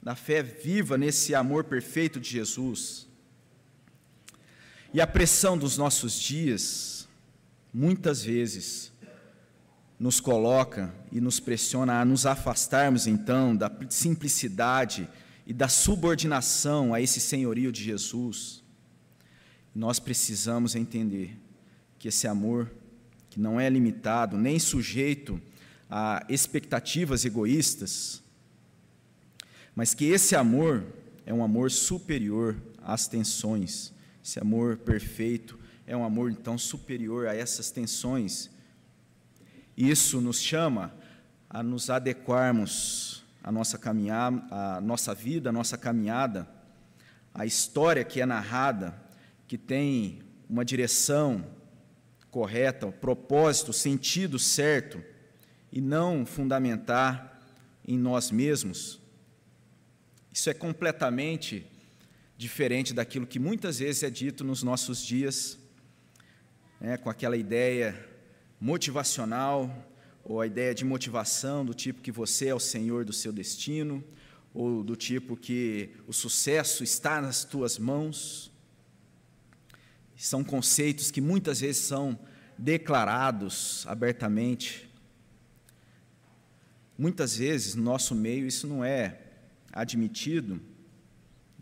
da 0.00 0.14
fé 0.14 0.42
viva 0.42 0.96
nesse 0.96 1.34
amor 1.34 1.64
perfeito 1.64 2.20
de 2.20 2.30
Jesus. 2.30 3.08
E 4.92 5.00
a 5.00 5.06
pressão 5.06 5.58
dos 5.58 5.76
nossos 5.76 6.20
dias, 6.20 7.08
muitas 7.72 8.22
vezes, 8.22 8.92
nos 10.04 10.20
coloca 10.20 10.94
e 11.10 11.18
nos 11.18 11.40
pressiona 11.40 11.98
a 11.98 12.04
nos 12.04 12.26
afastarmos 12.26 13.06
então 13.06 13.56
da 13.56 13.74
simplicidade 13.88 15.08
e 15.46 15.54
da 15.54 15.66
subordinação 15.66 16.92
a 16.92 17.00
esse 17.00 17.18
senhorio 17.18 17.72
de 17.72 17.82
Jesus. 17.82 18.62
Nós 19.74 19.98
precisamos 19.98 20.76
entender 20.76 21.40
que 21.98 22.08
esse 22.08 22.28
amor 22.28 22.70
que 23.30 23.40
não 23.40 23.58
é 23.58 23.66
limitado 23.70 24.36
nem 24.36 24.58
sujeito 24.58 25.40
a 25.88 26.22
expectativas 26.28 27.24
egoístas, 27.24 28.22
mas 29.74 29.94
que 29.94 30.04
esse 30.04 30.36
amor 30.36 30.84
é 31.24 31.32
um 31.32 31.42
amor 31.42 31.70
superior 31.70 32.60
às 32.82 33.08
tensões. 33.08 33.90
Esse 34.22 34.38
amor 34.38 34.76
perfeito 34.76 35.58
é 35.86 35.96
um 35.96 36.04
amor 36.04 36.30
então 36.30 36.58
superior 36.58 37.26
a 37.26 37.34
essas 37.34 37.70
tensões. 37.70 38.50
Isso 39.76 40.20
nos 40.20 40.40
chama 40.40 40.94
a 41.50 41.62
nos 41.62 41.90
adequarmos 41.90 43.24
à 43.42 43.50
nossa 43.50 43.76
caminhada, 43.76 44.42
à 44.50 44.80
nossa 44.80 45.14
vida, 45.14 45.50
à 45.50 45.52
nossa 45.52 45.76
caminhada, 45.76 46.48
à 47.32 47.44
história 47.44 48.04
que 48.04 48.20
é 48.20 48.26
narrada, 48.26 48.94
que 49.46 49.58
tem 49.58 50.20
uma 50.48 50.64
direção, 50.64 51.44
correta, 52.30 52.86
o 52.86 52.92
propósito, 52.92 53.70
o 53.70 53.74
sentido 53.74 54.38
certo, 54.38 55.02
e 55.72 55.80
não 55.80 56.24
fundamentar 56.24 57.40
em 57.86 57.98
nós 57.98 58.30
mesmos, 58.30 59.00
isso 60.32 60.48
é 60.50 60.54
completamente 60.54 61.66
diferente 62.36 62.92
daquilo 62.92 63.26
que 63.26 63.38
muitas 63.38 63.78
vezes 63.78 64.02
é 64.02 64.10
dito 64.10 64.42
nos 64.42 64.62
nossos 64.62 65.04
dias, 65.04 65.58
né, 66.80 66.96
com 66.96 67.08
aquela 67.08 67.36
ideia 67.36 68.13
motivacional, 68.60 69.92
ou 70.24 70.40
a 70.40 70.46
ideia 70.46 70.74
de 70.74 70.84
motivação 70.84 71.64
do 71.64 71.74
tipo 71.74 72.00
que 72.00 72.10
você 72.10 72.48
é 72.48 72.54
o 72.54 72.60
senhor 72.60 73.04
do 73.04 73.12
seu 73.12 73.32
destino, 73.32 74.02
ou 74.54 74.82
do 74.82 74.96
tipo 74.96 75.36
que 75.36 75.90
o 76.06 76.12
sucesso 76.12 76.82
está 76.82 77.20
nas 77.20 77.44
tuas 77.44 77.78
mãos. 77.78 78.50
São 80.16 80.42
conceitos 80.42 81.10
que 81.10 81.20
muitas 81.20 81.60
vezes 81.60 81.82
são 81.82 82.18
declarados 82.56 83.84
abertamente. 83.86 84.88
Muitas 86.96 87.36
vezes, 87.36 87.74
no 87.74 87.82
nosso 87.82 88.14
meio, 88.14 88.46
isso 88.46 88.66
não 88.66 88.84
é 88.84 89.20
admitido 89.72 90.60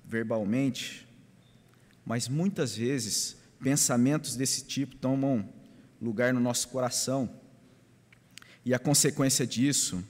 verbalmente, 0.05 1.09
mas 2.05 2.29
muitas 2.29 2.77
vezes 2.77 3.37
pensamentos 3.59 4.37
desse 4.37 4.65
tipo 4.65 4.95
tomam 4.97 5.49
lugar 6.03 6.35
no 6.35 6.41
nosso 6.41 6.67
coração. 6.69 7.31
E 8.65 8.75
a 8.75 8.79
consequência 8.79 9.47
disso 9.47 10.03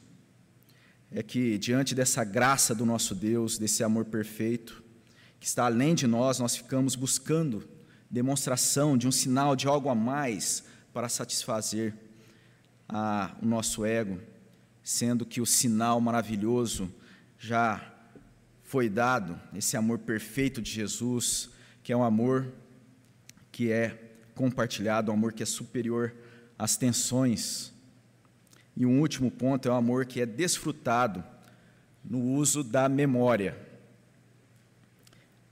é 1.10 1.22
que, 1.22 1.58
diante 1.58 1.94
dessa 1.94 2.24
graça 2.24 2.74
do 2.74 2.86
nosso 2.86 3.14
Deus, 3.14 3.58
desse 3.58 3.84
amor 3.84 4.06
perfeito, 4.06 4.82
que 5.38 5.46
está 5.46 5.66
além 5.66 5.94
de 5.94 6.06
nós, 6.06 6.38
nós 6.38 6.56
ficamos 6.56 6.94
buscando 6.94 7.68
demonstração 8.10 8.96
de 8.96 9.06
um 9.06 9.12
sinal 9.12 9.54
de 9.54 9.66
algo 9.66 9.90
a 9.90 9.94
mais 9.94 10.64
para 10.94 11.10
satisfazer 11.10 11.94
a, 12.88 13.36
o 13.42 13.46
nosso 13.46 13.84
ego, 13.84 14.18
sendo 14.82 15.26
que 15.26 15.40
o 15.40 15.46
sinal 15.46 16.00
maravilhoso 16.00 16.92
já 17.38 17.92
foi 18.62 18.88
dado, 18.88 19.38
esse 19.54 19.76
amor 19.76 19.98
perfeito 19.98 20.62
de 20.62 20.70
Jesus, 20.70 21.50
que 21.82 21.92
é 21.92 21.96
um 21.96 22.02
amor 22.02 22.50
que 23.50 23.70
é 23.70 24.11
compartilhado, 24.34 25.10
um 25.10 25.14
amor 25.14 25.32
que 25.32 25.42
é 25.42 25.46
superior 25.46 26.14
às 26.58 26.76
tensões. 26.76 27.72
E 28.76 28.86
um 28.86 29.00
último 29.00 29.30
ponto 29.30 29.68
é 29.68 29.70
o 29.70 29.74
amor 29.74 30.06
que 30.06 30.20
é 30.20 30.26
desfrutado 30.26 31.22
no 32.04 32.20
uso 32.20 32.64
da 32.64 32.88
memória. 32.88 33.56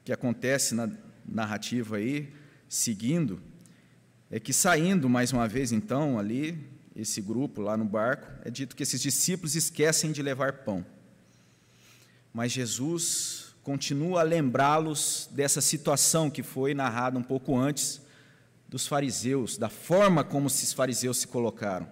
O 0.01 0.05
que 0.05 0.13
acontece 0.13 0.75
na 0.75 0.91
narrativa 1.25 1.97
aí, 1.97 2.33
seguindo, 2.69 3.41
é 4.31 4.41
que 4.41 4.53
saindo 4.53 5.09
mais 5.09 5.33
uma 5.33 5.47
vez 5.47 5.73
então 5.73 6.19
ali, 6.19 6.59
esse 6.97 7.21
grupo 7.21 7.61
lá 7.61 7.77
no 7.77 7.85
barco, 7.85 8.27
é 8.45 8.51
dito 8.51 8.75
que 8.75 8.83
esses 8.83 9.01
discípulos 9.01 9.55
esquecem 9.55 10.13
de 10.13 10.23
levar 10.23 10.65
pão. 10.65 10.85
Mas 12.33 12.53
Jesus 12.53 13.55
continua 13.63 14.21
a 14.21 14.25
lembrá-los 14.25 15.29
dessa 15.33 15.61
situação 15.61 16.31
que 16.31 16.43
foi 16.43 16.75
narrada 16.75 17.19
um 17.19 17.23
pouco 17.23 17.57
antes 17.57 18.01
dos 18.71 18.87
fariseus, 18.87 19.59
da 19.59 19.69
forma 19.69 20.23
como 20.23 20.47
esses 20.47 20.73
fariseus 20.73 21.19
se 21.19 21.27
colocaram. 21.27 21.91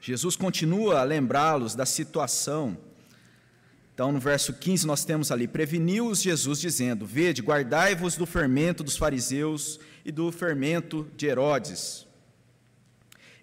Jesus 0.00 0.34
continua 0.34 1.00
a 1.00 1.04
lembrá-los 1.04 1.74
da 1.74 1.84
situação. 1.84 2.76
Então, 3.94 4.10
no 4.10 4.18
verso 4.18 4.54
15, 4.54 4.86
nós 4.86 5.04
temos 5.04 5.30
ali: 5.30 5.46
Preveniu-os 5.46 6.22
Jesus, 6.22 6.58
dizendo: 6.58 7.04
Vede, 7.04 7.42
guardai-vos 7.42 8.16
do 8.16 8.24
fermento 8.24 8.82
dos 8.82 8.96
fariseus 8.96 9.78
e 10.06 10.10
do 10.10 10.32
fermento 10.32 11.06
de 11.16 11.26
Herodes. 11.26 12.06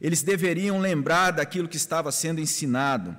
Eles 0.01 0.23
deveriam 0.23 0.79
lembrar 0.79 1.31
daquilo 1.31 1.67
que 1.67 1.77
estava 1.77 2.11
sendo 2.11 2.41
ensinado. 2.41 3.15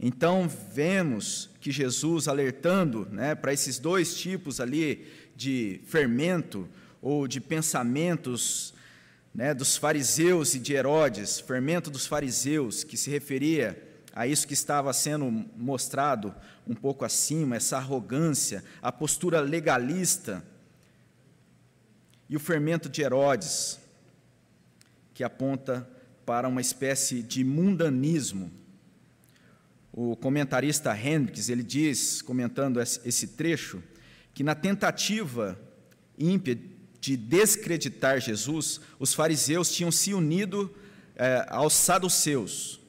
Então, 0.00 0.48
vemos 0.72 1.50
que 1.60 1.70
Jesus 1.70 2.26
alertando 2.26 3.06
né, 3.12 3.34
para 3.34 3.52
esses 3.52 3.78
dois 3.78 4.16
tipos 4.16 4.58
ali 4.58 5.06
de 5.36 5.80
fermento 5.84 6.68
ou 7.02 7.26
de 7.26 7.40
pensamentos 7.40 8.72
né, 9.34 9.52
dos 9.52 9.76
fariseus 9.76 10.54
e 10.54 10.60
de 10.60 10.72
Herodes, 10.72 11.40
fermento 11.40 11.90
dos 11.90 12.06
fariseus, 12.06 12.84
que 12.84 12.96
se 12.96 13.10
referia 13.10 13.90
a 14.14 14.26
isso 14.26 14.46
que 14.46 14.54
estava 14.54 14.92
sendo 14.92 15.28
mostrado 15.56 16.34
um 16.66 16.74
pouco 16.74 17.04
acima, 17.04 17.56
essa 17.56 17.76
arrogância, 17.78 18.62
a 18.80 18.92
postura 18.92 19.40
legalista, 19.40 20.44
e 22.28 22.36
o 22.36 22.40
fermento 22.40 22.88
de 22.88 23.02
Herodes, 23.02 23.78
que 25.12 25.24
aponta 25.24 25.86
para 26.24 26.48
uma 26.48 26.60
espécie 26.60 27.22
de 27.22 27.44
mundanismo. 27.44 28.50
O 29.92 30.16
comentarista 30.16 30.96
Hendricks, 30.96 31.50
ele 31.50 31.62
diz, 31.62 32.22
comentando 32.22 32.80
esse 32.80 33.28
trecho, 33.28 33.82
que 34.32 34.42
na 34.42 34.54
tentativa 34.54 35.58
ímpia 36.18 36.58
de 37.02 37.16
descreditar 37.16 38.20
Jesus, 38.20 38.80
os 38.96 39.12
fariseus 39.12 39.72
tinham 39.72 39.90
se 39.90 40.14
unido 40.14 40.72
é, 41.16 41.44
aos 41.48 41.72
saduceus. 41.74 42.80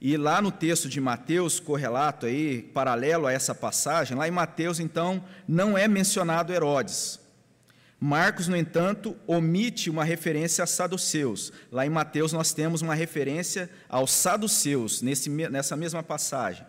E 0.00 0.16
lá 0.16 0.42
no 0.42 0.50
texto 0.50 0.88
de 0.88 1.00
Mateus, 1.00 1.60
correlato 1.60 2.26
aí, 2.26 2.60
paralelo 2.60 3.28
a 3.28 3.32
essa 3.32 3.54
passagem, 3.54 4.16
lá 4.16 4.26
em 4.26 4.32
Mateus, 4.32 4.80
então, 4.80 5.24
não 5.46 5.78
é 5.78 5.86
mencionado 5.86 6.52
Herodes. 6.52 7.20
Marcos, 8.00 8.48
no 8.48 8.56
entanto, 8.56 9.16
omite 9.28 9.88
uma 9.88 10.02
referência 10.02 10.64
a 10.64 10.66
saduceus. 10.66 11.52
Lá 11.70 11.86
em 11.86 11.90
Mateus 11.90 12.32
nós 12.32 12.52
temos 12.52 12.82
uma 12.82 12.96
referência 12.96 13.70
aos 13.88 14.10
saduceus, 14.10 15.02
nesse, 15.02 15.30
nessa 15.30 15.76
mesma 15.76 16.02
passagem. 16.02 16.66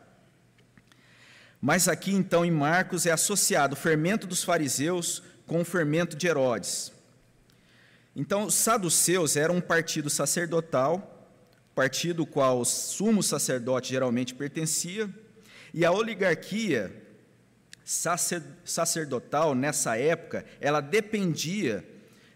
Mas 1.59 1.87
aqui, 1.87 2.13
então, 2.13 2.45
em 2.45 2.51
Marcos 2.51 3.07
é 3.07 3.11
associado 3.11 3.73
o 3.73 3.77
fermento 3.77 4.27
dos 4.27 4.43
fariseus 4.43 5.23
com 5.51 5.59
o 5.59 5.65
fermento 5.65 6.15
de 6.15 6.27
Herodes. 6.27 6.93
Então, 8.15 8.45
os 8.45 8.55
saduceus 8.55 9.35
eram 9.35 9.57
um 9.57 9.61
partido 9.61 10.09
sacerdotal, 10.09 11.29
partido 11.75 12.21
ao 12.21 12.25
qual 12.25 12.61
o 12.61 12.63
sumo 12.63 13.21
sacerdote 13.21 13.89
geralmente 13.89 14.33
pertencia, 14.33 15.09
e 15.73 15.83
a 15.83 15.91
oligarquia 15.91 17.03
sacerdotal 18.63 19.53
nessa 19.53 19.97
época, 19.97 20.45
ela 20.61 20.79
dependia, 20.79 21.85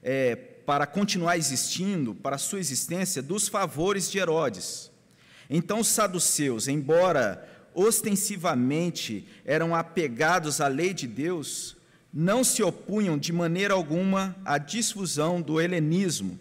é, 0.04 0.36
para 0.36 0.86
continuar 0.86 1.38
existindo, 1.38 2.14
para 2.14 2.38
sua 2.38 2.60
existência, 2.60 3.22
dos 3.22 3.48
favores 3.48 4.12
de 4.12 4.18
Herodes. 4.18 4.92
Então, 5.50 5.80
os 5.80 5.88
saduceus, 5.88 6.68
embora 6.68 7.48
ostensivamente 7.74 9.26
eram 9.46 9.74
apegados 9.74 10.60
à 10.60 10.68
lei 10.68 10.94
de 10.94 11.08
Deus, 11.08 11.78
não 12.18 12.46
se 12.46 12.64
opunham 12.64 13.18
de 13.18 13.34
maneira 13.34 13.74
alguma 13.74 14.34
à 14.46 14.58
difusão 14.58 15.42
do 15.42 15.60
helenismo. 15.60 16.40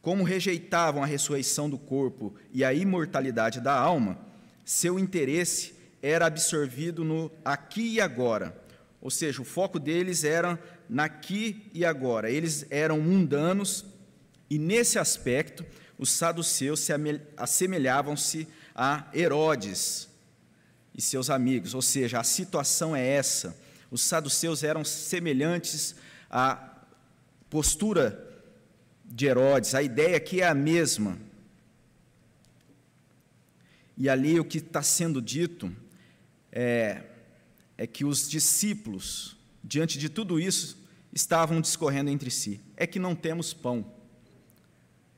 Como 0.00 0.22
rejeitavam 0.22 1.02
a 1.02 1.06
ressurreição 1.06 1.68
do 1.68 1.76
corpo 1.76 2.32
e 2.52 2.62
a 2.62 2.72
imortalidade 2.72 3.60
da 3.60 3.74
alma, 3.74 4.16
seu 4.64 5.00
interesse 5.00 5.74
era 6.00 6.26
absorvido 6.26 7.02
no 7.02 7.28
aqui 7.44 7.94
e 7.94 8.00
agora. 8.00 8.56
Ou 9.00 9.10
seja, 9.10 9.42
o 9.42 9.44
foco 9.44 9.80
deles 9.80 10.22
era 10.22 10.62
aqui 10.96 11.68
e 11.74 11.84
agora. 11.84 12.30
Eles 12.30 12.64
eram 12.70 13.00
mundanos 13.00 13.84
e, 14.48 14.60
nesse 14.60 14.96
aspecto, 14.96 15.66
os 15.98 16.12
saduceus 16.12 16.78
se 16.78 16.92
assemelhavam-se 17.36 18.46
a 18.76 19.08
Herodes 19.12 20.08
e 20.94 21.02
seus 21.02 21.30
amigos. 21.30 21.74
Ou 21.74 21.82
seja, 21.82 22.20
a 22.20 22.24
situação 22.24 22.94
é 22.94 23.04
essa 23.04 23.63
os 23.94 24.02
saduceus 24.02 24.64
eram 24.64 24.84
semelhantes 24.84 25.94
à 26.28 26.56
postura 27.48 28.28
de 29.04 29.26
Herodes, 29.26 29.72
a 29.72 29.84
ideia 29.84 30.16
aqui 30.16 30.40
é 30.40 30.48
a 30.48 30.54
mesma. 30.54 31.16
E 33.96 34.08
ali 34.08 34.40
o 34.40 34.44
que 34.44 34.58
está 34.58 34.82
sendo 34.82 35.22
dito 35.22 35.72
é, 36.50 37.04
é 37.78 37.86
que 37.86 38.04
os 38.04 38.28
discípulos, 38.28 39.36
diante 39.62 39.96
de 39.96 40.08
tudo 40.08 40.40
isso, 40.40 40.76
estavam 41.12 41.60
discorrendo 41.60 42.10
entre 42.10 42.32
si: 42.32 42.60
é 42.76 42.88
que 42.88 42.98
não 42.98 43.14
temos 43.14 43.54
pão. 43.54 43.94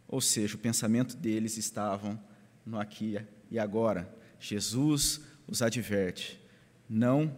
Ou 0.07 0.21
seja, 0.21 0.55
o 0.55 0.59
pensamento 0.59 1.17
deles 1.17 1.57
estavam 1.57 2.23
no 2.67 2.79
aqui 2.79 3.19
e 3.51 3.59
agora. 3.59 4.15
Jesus 4.39 5.23
os 5.49 5.63
adverte: 5.63 6.39
não 6.87 7.35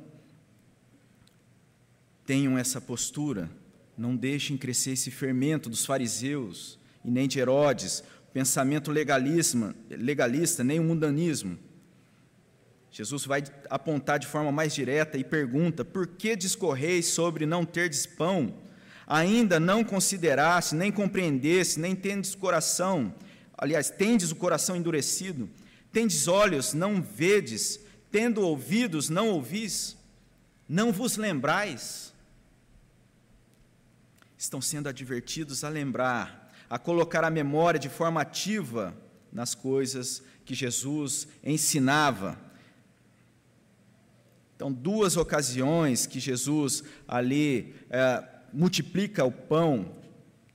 tenham 2.29 2.59
essa 2.59 2.79
postura, 2.79 3.51
não 3.97 4.15
deixem 4.15 4.59
crescer 4.59 4.91
esse 4.91 5.11
fermento 5.11 5.71
dos 5.71 5.87
fariseus 5.87 6.79
e 7.03 7.11
nem 7.11 7.27
de 7.27 7.39
Herodes, 7.41 8.05
pensamento 8.35 8.93
legalista, 8.93 10.63
nem 10.63 10.79
o 10.79 10.85
mundanismo. 10.85 11.59
Jesus 12.91 13.25
vai 13.25 13.43
apontar 13.71 14.19
de 14.19 14.27
forma 14.27 14.53
mais 14.53 14.75
direta 14.75 15.17
e 15.17 15.25
pergunta: 15.25 15.87
Por 15.87 16.07
que 16.07 16.37
discorreis 16.37 17.07
sobre 17.07 17.47
não 17.47 17.65
terdes 17.65 18.05
pão? 18.05 18.53
Ainda 19.07 19.59
não 19.59 19.83
consideraste, 19.83 20.75
nem 20.75 20.93
compreendeste, 20.93 21.81
nem 21.81 21.97
tendes 21.97 22.35
coração, 22.35 23.15
aliás, 23.57 23.89
tendes 23.89 24.31
o 24.31 24.37
coração 24.37 24.77
endurecido, 24.77 25.49
tendes 25.91 26.29
olhos, 26.29 26.75
não 26.75 27.01
vedes, 27.01 27.81
tendo 28.11 28.43
ouvidos, 28.43 29.09
não 29.09 29.31
ouvis, 29.31 29.97
não 30.69 30.93
vos 30.93 31.17
lembrais 31.17 32.09
estão 34.39 34.63
sendo 34.63 34.89
advertidos 34.89 35.65
a 35.65 35.69
lembrar, 35.69 36.55
a 36.71 36.79
colocar 36.79 37.25
a 37.25 37.31
memória 37.31 37.81
de 37.81 37.89
forma 37.89 38.21
ativa 38.21 38.97
nas 39.33 39.55
coisas 39.55 40.23
que 40.45 40.55
Jesus 40.55 41.27
ensinava. 41.43 42.39
Então, 44.55 44.73
duas 44.73 45.17
ocasiões 45.17 46.07
que 46.07 46.21
Jesus 46.21 46.85
ali 47.07 47.75
é, 47.91 48.25
multiplica 48.53 49.25
o 49.25 49.33
pão 49.33 49.97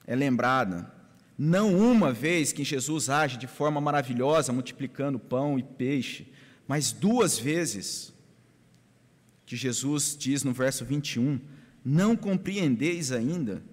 é 0.08 0.15
lembrada. 0.15 0.91
Não 1.38 1.76
uma 1.76 2.12
vez 2.12 2.54
que 2.54 2.63
Jesus 2.63 3.10
age 3.10 3.38
de 3.38 3.48
forma 3.48 3.82
maravilhosa, 3.82 4.54
multiplicando 4.54 5.19
pão 5.19 5.60
e 5.60 5.63
peixe, 5.63 6.32
mas 6.67 6.91
duas 6.91 7.38
vezes 7.38 8.13
que 9.46 9.56
Jesus 9.56 10.15
diz 10.17 10.43
no 10.43 10.54
verso 10.54 10.86
21: 10.86 11.39
Não 11.84 12.15
compreendeis 12.15 13.12
ainda? 13.12 13.63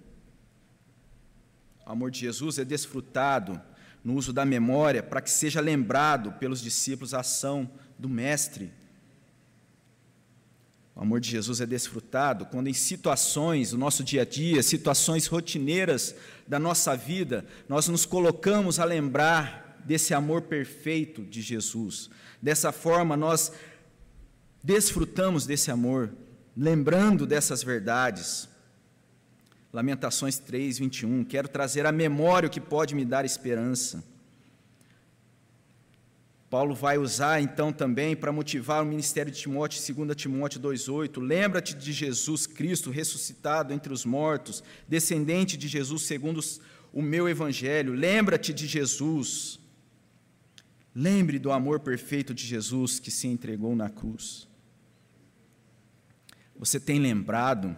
Amor 1.91 2.09
de 2.09 2.21
Jesus 2.21 2.57
é 2.57 2.63
desfrutado 2.63 3.61
no 4.01 4.15
uso 4.15 4.31
da 4.31 4.45
memória 4.45 5.03
para 5.03 5.19
que 5.19 5.29
seja 5.29 5.59
lembrado 5.59 6.31
pelos 6.39 6.61
discípulos 6.61 7.13
a 7.13 7.19
ação 7.19 7.69
do 7.99 8.07
Mestre. 8.07 8.71
O 10.95 11.01
amor 11.01 11.19
de 11.19 11.29
Jesus 11.29 11.59
é 11.59 11.65
desfrutado 11.65 12.45
quando, 12.45 12.69
em 12.69 12.73
situações 12.73 13.71
do 13.71 13.77
nosso 13.77 14.05
dia 14.05 14.21
a 14.21 14.25
dia, 14.25 14.63
situações 14.63 15.27
rotineiras 15.27 16.15
da 16.47 16.57
nossa 16.57 16.95
vida, 16.95 17.45
nós 17.67 17.89
nos 17.89 18.05
colocamos 18.05 18.79
a 18.79 18.85
lembrar 18.85 19.81
desse 19.83 20.13
amor 20.13 20.43
perfeito 20.43 21.23
de 21.23 21.41
Jesus. 21.41 22.09
Dessa 22.41 22.71
forma, 22.71 23.17
nós 23.17 23.51
desfrutamos 24.63 25.45
desse 25.45 25.69
amor, 25.69 26.09
lembrando 26.55 27.25
dessas 27.25 27.61
verdades. 27.61 28.47
Lamentações 29.73 30.37
3, 30.37 30.79
21. 30.79 31.23
Quero 31.23 31.47
trazer 31.47 31.85
à 31.85 31.91
memória 31.91 32.47
o 32.47 32.49
que 32.49 32.59
pode 32.59 32.93
me 32.93 33.05
dar 33.05 33.23
esperança. 33.23 34.03
Paulo 36.49 36.75
vai 36.75 36.97
usar 36.97 37.41
então 37.41 37.71
também 37.71 38.13
para 38.13 38.33
motivar 38.33 38.83
o 38.83 38.85
ministério 38.85 39.31
de 39.31 39.39
Timóteo, 39.39 39.95
2 39.95 40.15
Timóteo 40.17 40.59
2,8. 40.59 41.21
Lembra-te 41.21 41.73
de 41.73 41.93
Jesus 41.93 42.45
Cristo 42.45 42.91
ressuscitado 42.91 43.73
entre 43.73 43.93
os 43.93 44.03
mortos, 44.03 44.61
descendente 44.85 45.55
de 45.55 45.69
Jesus 45.69 46.01
segundo 46.01 46.41
o 46.91 47.01
meu 47.01 47.29
evangelho. 47.29 47.93
Lembra-te 47.93 48.51
de 48.51 48.67
Jesus. 48.67 49.61
Lembre 50.93 51.39
do 51.39 51.53
amor 51.53 51.79
perfeito 51.79 52.33
de 52.33 52.45
Jesus 52.45 52.99
que 52.99 53.09
se 53.09 53.27
entregou 53.27 53.73
na 53.73 53.89
cruz. 53.89 54.45
Você 56.57 56.81
tem 56.81 56.99
lembrado 56.99 57.73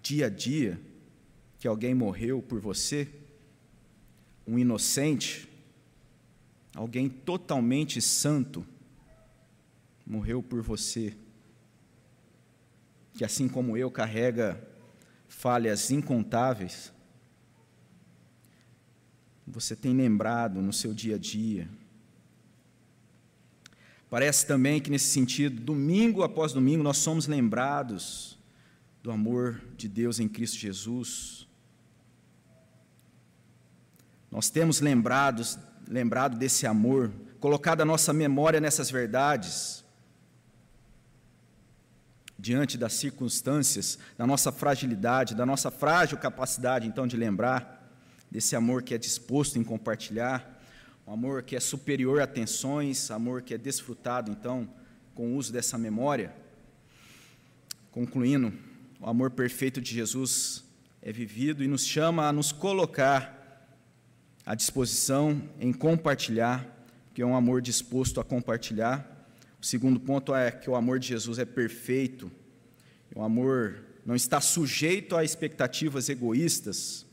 dia 0.00 0.26
a 0.26 0.30
dia 0.30 0.80
que 1.66 1.68
alguém 1.68 1.96
morreu 1.96 2.40
por 2.40 2.60
você, 2.60 3.08
um 4.46 4.56
inocente, 4.56 5.48
alguém 6.72 7.08
totalmente 7.08 8.00
santo, 8.00 8.64
morreu 10.06 10.40
por 10.40 10.62
você, 10.62 11.16
que 13.14 13.24
assim 13.24 13.48
como 13.48 13.76
eu 13.76 13.90
carrega 13.90 14.64
falhas 15.26 15.90
incontáveis, 15.90 16.92
você 19.44 19.74
tem 19.74 19.92
lembrado 19.92 20.62
no 20.62 20.72
seu 20.72 20.94
dia 20.94 21.16
a 21.16 21.18
dia. 21.18 21.68
Parece 24.08 24.46
também 24.46 24.80
que, 24.80 24.88
nesse 24.88 25.08
sentido, 25.08 25.60
domingo 25.60 26.22
após 26.22 26.52
domingo, 26.52 26.84
nós 26.84 26.98
somos 26.98 27.26
lembrados 27.26 28.38
do 29.02 29.10
amor 29.10 29.60
de 29.76 29.88
Deus 29.88 30.20
em 30.20 30.28
Cristo 30.28 30.58
Jesus. 30.58 31.45
Nós 34.36 34.50
temos 34.50 34.82
lembrados, 34.82 35.58
lembrado 35.88 36.36
desse 36.36 36.66
amor, 36.66 37.10
colocado 37.40 37.80
a 37.80 37.86
nossa 37.86 38.12
memória 38.12 38.60
nessas 38.60 38.90
verdades, 38.90 39.82
diante 42.38 42.76
das 42.76 42.92
circunstâncias, 42.92 43.98
da 44.18 44.26
nossa 44.26 44.52
fragilidade, 44.52 45.34
da 45.34 45.46
nossa 45.46 45.70
frágil 45.70 46.18
capacidade, 46.18 46.86
então, 46.86 47.06
de 47.06 47.16
lembrar 47.16 47.90
desse 48.30 48.54
amor 48.54 48.82
que 48.82 48.92
é 48.92 48.98
disposto 48.98 49.58
em 49.58 49.64
compartilhar 49.64 50.60
um 51.06 51.14
amor 51.14 51.42
que 51.42 51.56
é 51.56 51.60
superior 51.60 52.20
a 52.20 52.26
tensões, 52.26 53.10
amor 53.10 53.40
que 53.40 53.54
é 53.54 53.58
desfrutado, 53.58 54.30
então, 54.30 54.68
com 55.14 55.32
o 55.32 55.36
uso 55.36 55.50
dessa 55.50 55.78
memória. 55.78 56.30
Concluindo, 57.90 58.52
o 59.00 59.08
amor 59.08 59.30
perfeito 59.30 59.80
de 59.80 59.94
Jesus 59.94 60.62
é 61.00 61.10
vivido 61.10 61.64
e 61.64 61.66
nos 61.66 61.86
chama 61.86 62.28
a 62.28 62.32
nos 62.34 62.52
colocar 62.52 63.35
à 64.46 64.54
disposição 64.54 65.42
em 65.58 65.72
compartilhar, 65.72 66.64
que 67.12 67.20
é 67.20 67.26
um 67.26 67.34
amor 67.34 67.60
disposto 67.60 68.20
a 68.20 68.24
compartilhar. 68.24 69.26
O 69.60 69.66
segundo 69.66 69.98
ponto 69.98 70.32
é 70.32 70.52
que 70.52 70.70
o 70.70 70.76
amor 70.76 71.00
de 71.00 71.08
Jesus 71.08 71.40
é 71.40 71.44
perfeito, 71.44 72.30
o 73.12 73.24
amor 73.24 73.82
não 74.04 74.14
está 74.14 74.40
sujeito 74.40 75.16
a 75.16 75.24
expectativas 75.24 76.08
egoístas, 76.08 77.04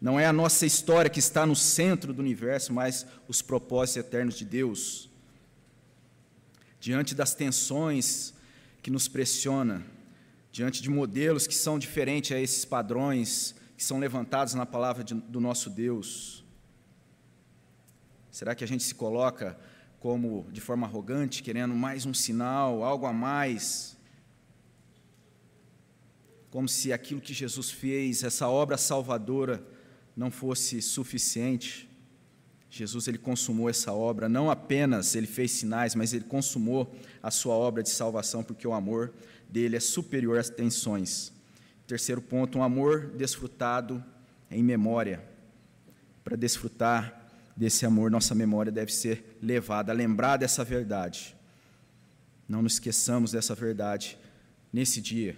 não 0.00 0.18
é 0.18 0.26
a 0.26 0.32
nossa 0.32 0.66
história 0.66 1.08
que 1.08 1.20
está 1.20 1.46
no 1.46 1.54
centro 1.54 2.12
do 2.12 2.20
universo, 2.20 2.72
mas 2.72 3.06
os 3.28 3.40
propósitos 3.40 4.04
eternos 4.04 4.34
de 4.36 4.44
Deus. 4.44 5.08
Diante 6.80 7.14
das 7.14 7.34
tensões 7.34 8.34
que 8.82 8.90
nos 8.90 9.08
pressiona, 9.08 9.82
diante 10.52 10.82
de 10.82 10.90
modelos 10.90 11.46
que 11.46 11.54
são 11.54 11.78
diferentes 11.78 12.32
a 12.32 12.40
esses 12.40 12.64
padrões 12.64 13.54
que 13.76 13.84
são 13.84 13.98
levantados 13.98 14.54
na 14.54 14.66
palavra 14.66 15.02
de, 15.02 15.14
do 15.14 15.40
nosso 15.40 15.70
Deus. 15.70 16.43
Será 18.34 18.52
que 18.52 18.64
a 18.64 18.66
gente 18.66 18.82
se 18.82 18.96
coloca 18.96 19.56
como 20.00 20.44
de 20.50 20.60
forma 20.60 20.88
arrogante, 20.88 21.40
querendo 21.40 21.72
mais 21.72 22.04
um 22.04 22.12
sinal, 22.12 22.82
algo 22.82 23.06
a 23.06 23.12
mais? 23.12 23.96
Como 26.50 26.68
se 26.68 26.92
aquilo 26.92 27.20
que 27.20 27.32
Jesus 27.32 27.70
fez, 27.70 28.24
essa 28.24 28.48
obra 28.48 28.76
salvadora, 28.76 29.64
não 30.16 30.32
fosse 30.32 30.82
suficiente, 30.82 31.88
Jesus 32.68 33.06
ele 33.06 33.18
consumou 33.18 33.70
essa 33.70 33.92
obra, 33.92 34.28
não 34.28 34.50
apenas 34.50 35.14
ele 35.14 35.28
fez 35.28 35.52
sinais, 35.52 35.94
mas 35.94 36.12
ele 36.12 36.24
consumou 36.24 36.92
a 37.22 37.30
sua 37.30 37.54
obra 37.54 37.84
de 37.84 37.90
salvação, 37.90 38.42
porque 38.42 38.66
o 38.66 38.72
amor 38.72 39.14
dele 39.48 39.76
é 39.76 39.80
superior 39.80 40.40
às 40.40 40.50
tensões. 40.50 41.32
Terceiro 41.86 42.20
ponto, 42.20 42.58
um 42.58 42.64
amor 42.64 43.12
desfrutado 43.16 44.04
em 44.50 44.60
memória. 44.60 45.24
Para 46.24 46.34
desfrutar 46.34 47.23
desse 47.56 47.86
amor, 47.86 48.10
nossa 48.10 48.34
memória 48.34 48.72
deve 48.72 48.92
ser 48.92 49.38
levada 49.40 49.92
a 49.92 49.94
lembrar 49.94 50.36
dessa 50.36 50.64
verdade. 50.64 51.36
Não 52.48 52.62
nos 52.62 52.74
esqueçamos 52.74 53.32
dessa 53.32 53.54
verdade 53.54 54.18
nesse 54.72 55.00
dia, 55.00 55.36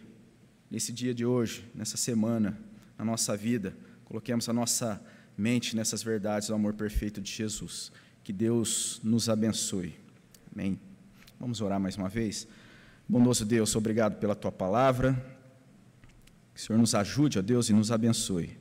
nesse 0.71 0.93
dia 0.93 1.15
de 1.15 1.25
hoje, 1.25 1.65
nessa 1.75 1.97
semana, 1.97 2.59
na 2.99 3.05
nossa 3.05 3.37
vida 3.37 3.77
Coloquemos 4.07 4.49
a 4.49 4.53
nossa 4.53 5.03
mente 5.37 5.75
nessas 5.75 6.01
verdades 6.01 6.47
do 6.47 6.55
amor 6.55 6.75
perfeito 6.75 7.21
de 7.21 7.31
Jesus. 7.31 7.91
Que 8.23 8.33
Deus 8.33 9.01
nos 9.03 9.29
abençoe. 9.29 9.97
Amém. 10.55 10.79
Vamos 11.41 11.61
orar 11.61 11.81
mais 11.81 11.97
uma 11.97 12.09
vez. 12.09 12.47
Bondoso 13.09 13.45
Deus, 13.45 13.75
obrigado 13.75 14.19
pela 14.21 14.37
tua 14.37 14.53
palavra. 14.53 15.13
Que 16.55 16.61
o 16.61 16.63
Senhor 16.65 16.79
nos 16.79 16.95
ajude, 16.95 17.41
ó 17.41 17.43
Deus, 17.43 17.69
e 17.69 17.73
nos 17.73 17.91
abençoe. 17.91 18.57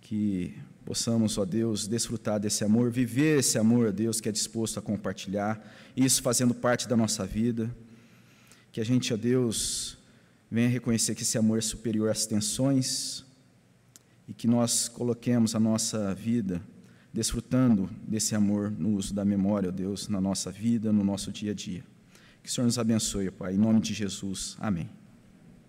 Que 0.00 0.58
possamos, 0.86 1.36
ó 1.36 1.44
Deus, 1.44 1.88
desfrutar 1.88 2.38
desse 2.38 2.64
amor, 2.64 2.90
viver 2.90 3.40
esse 3.40 3.58
amor, 3.58 3.88
ó 3.88 3.90
Deus, 3.90 4.20
que 4.20 4.28
é 4.28 4.32
disposto 4.32 4.78
a 4.78 4.82
compartilhar, 4.82 5.60
isso 5.96 6.22
fazendo 6.22 6.54
parte 6.54 6.88
da 6.88 6.96
nossa 6.96 7.26
vida. 7.26 7.74
Que 8.70 8.80
a 8.80 8.84
gente, 8.84 9.12
ó 9.12 9.16
Deus, 9.16 9.98
venha 10.48 10.68
reconhecer 10.68 11.16
que 11.16 11.22
esse 11.22 11.36
amor 11.36 11.58
é 11.58 11.60
superior 11.60 12.08
às 12.08 12.24
tensões, 12.24 13.24
e 14.28 14.32
que 14.32 14.46
nós 14.46 14.88
coloquemos 14.88 15.54
a 15.54 15.60
nossa 15.60 16.14
vida 16.14 16.60
desfrutando 17.12 17.88
desse 18.06 18.34
amor 18.34 18.70
no 18.70 18.96
uso 18.96 19.14
da 19.14 19.24
memória, 19.24 19.68
ó 19.68 19.72
Deus, 19.72 20.08
na 20.08 20.20
nossa 20.20 20.50
vida, 20.50 20.92
no 20.92 21.04
nosso 21.04 21.32
dia 21.32 21.52
a 21.52 21.54
dia. 21.54 21.84
Que 22.42 22.48
o 22.48 22.52
Senhor 22.52 22.66
nos 22.66 22.78
abençoe, 22.78 23.30
Pai, 23.30 23.54
em 23.54 23.58
nome 23.58 23.80
de 23.80 23.94
Jesus. 23.94 24.56
Amém. 24.60 24.88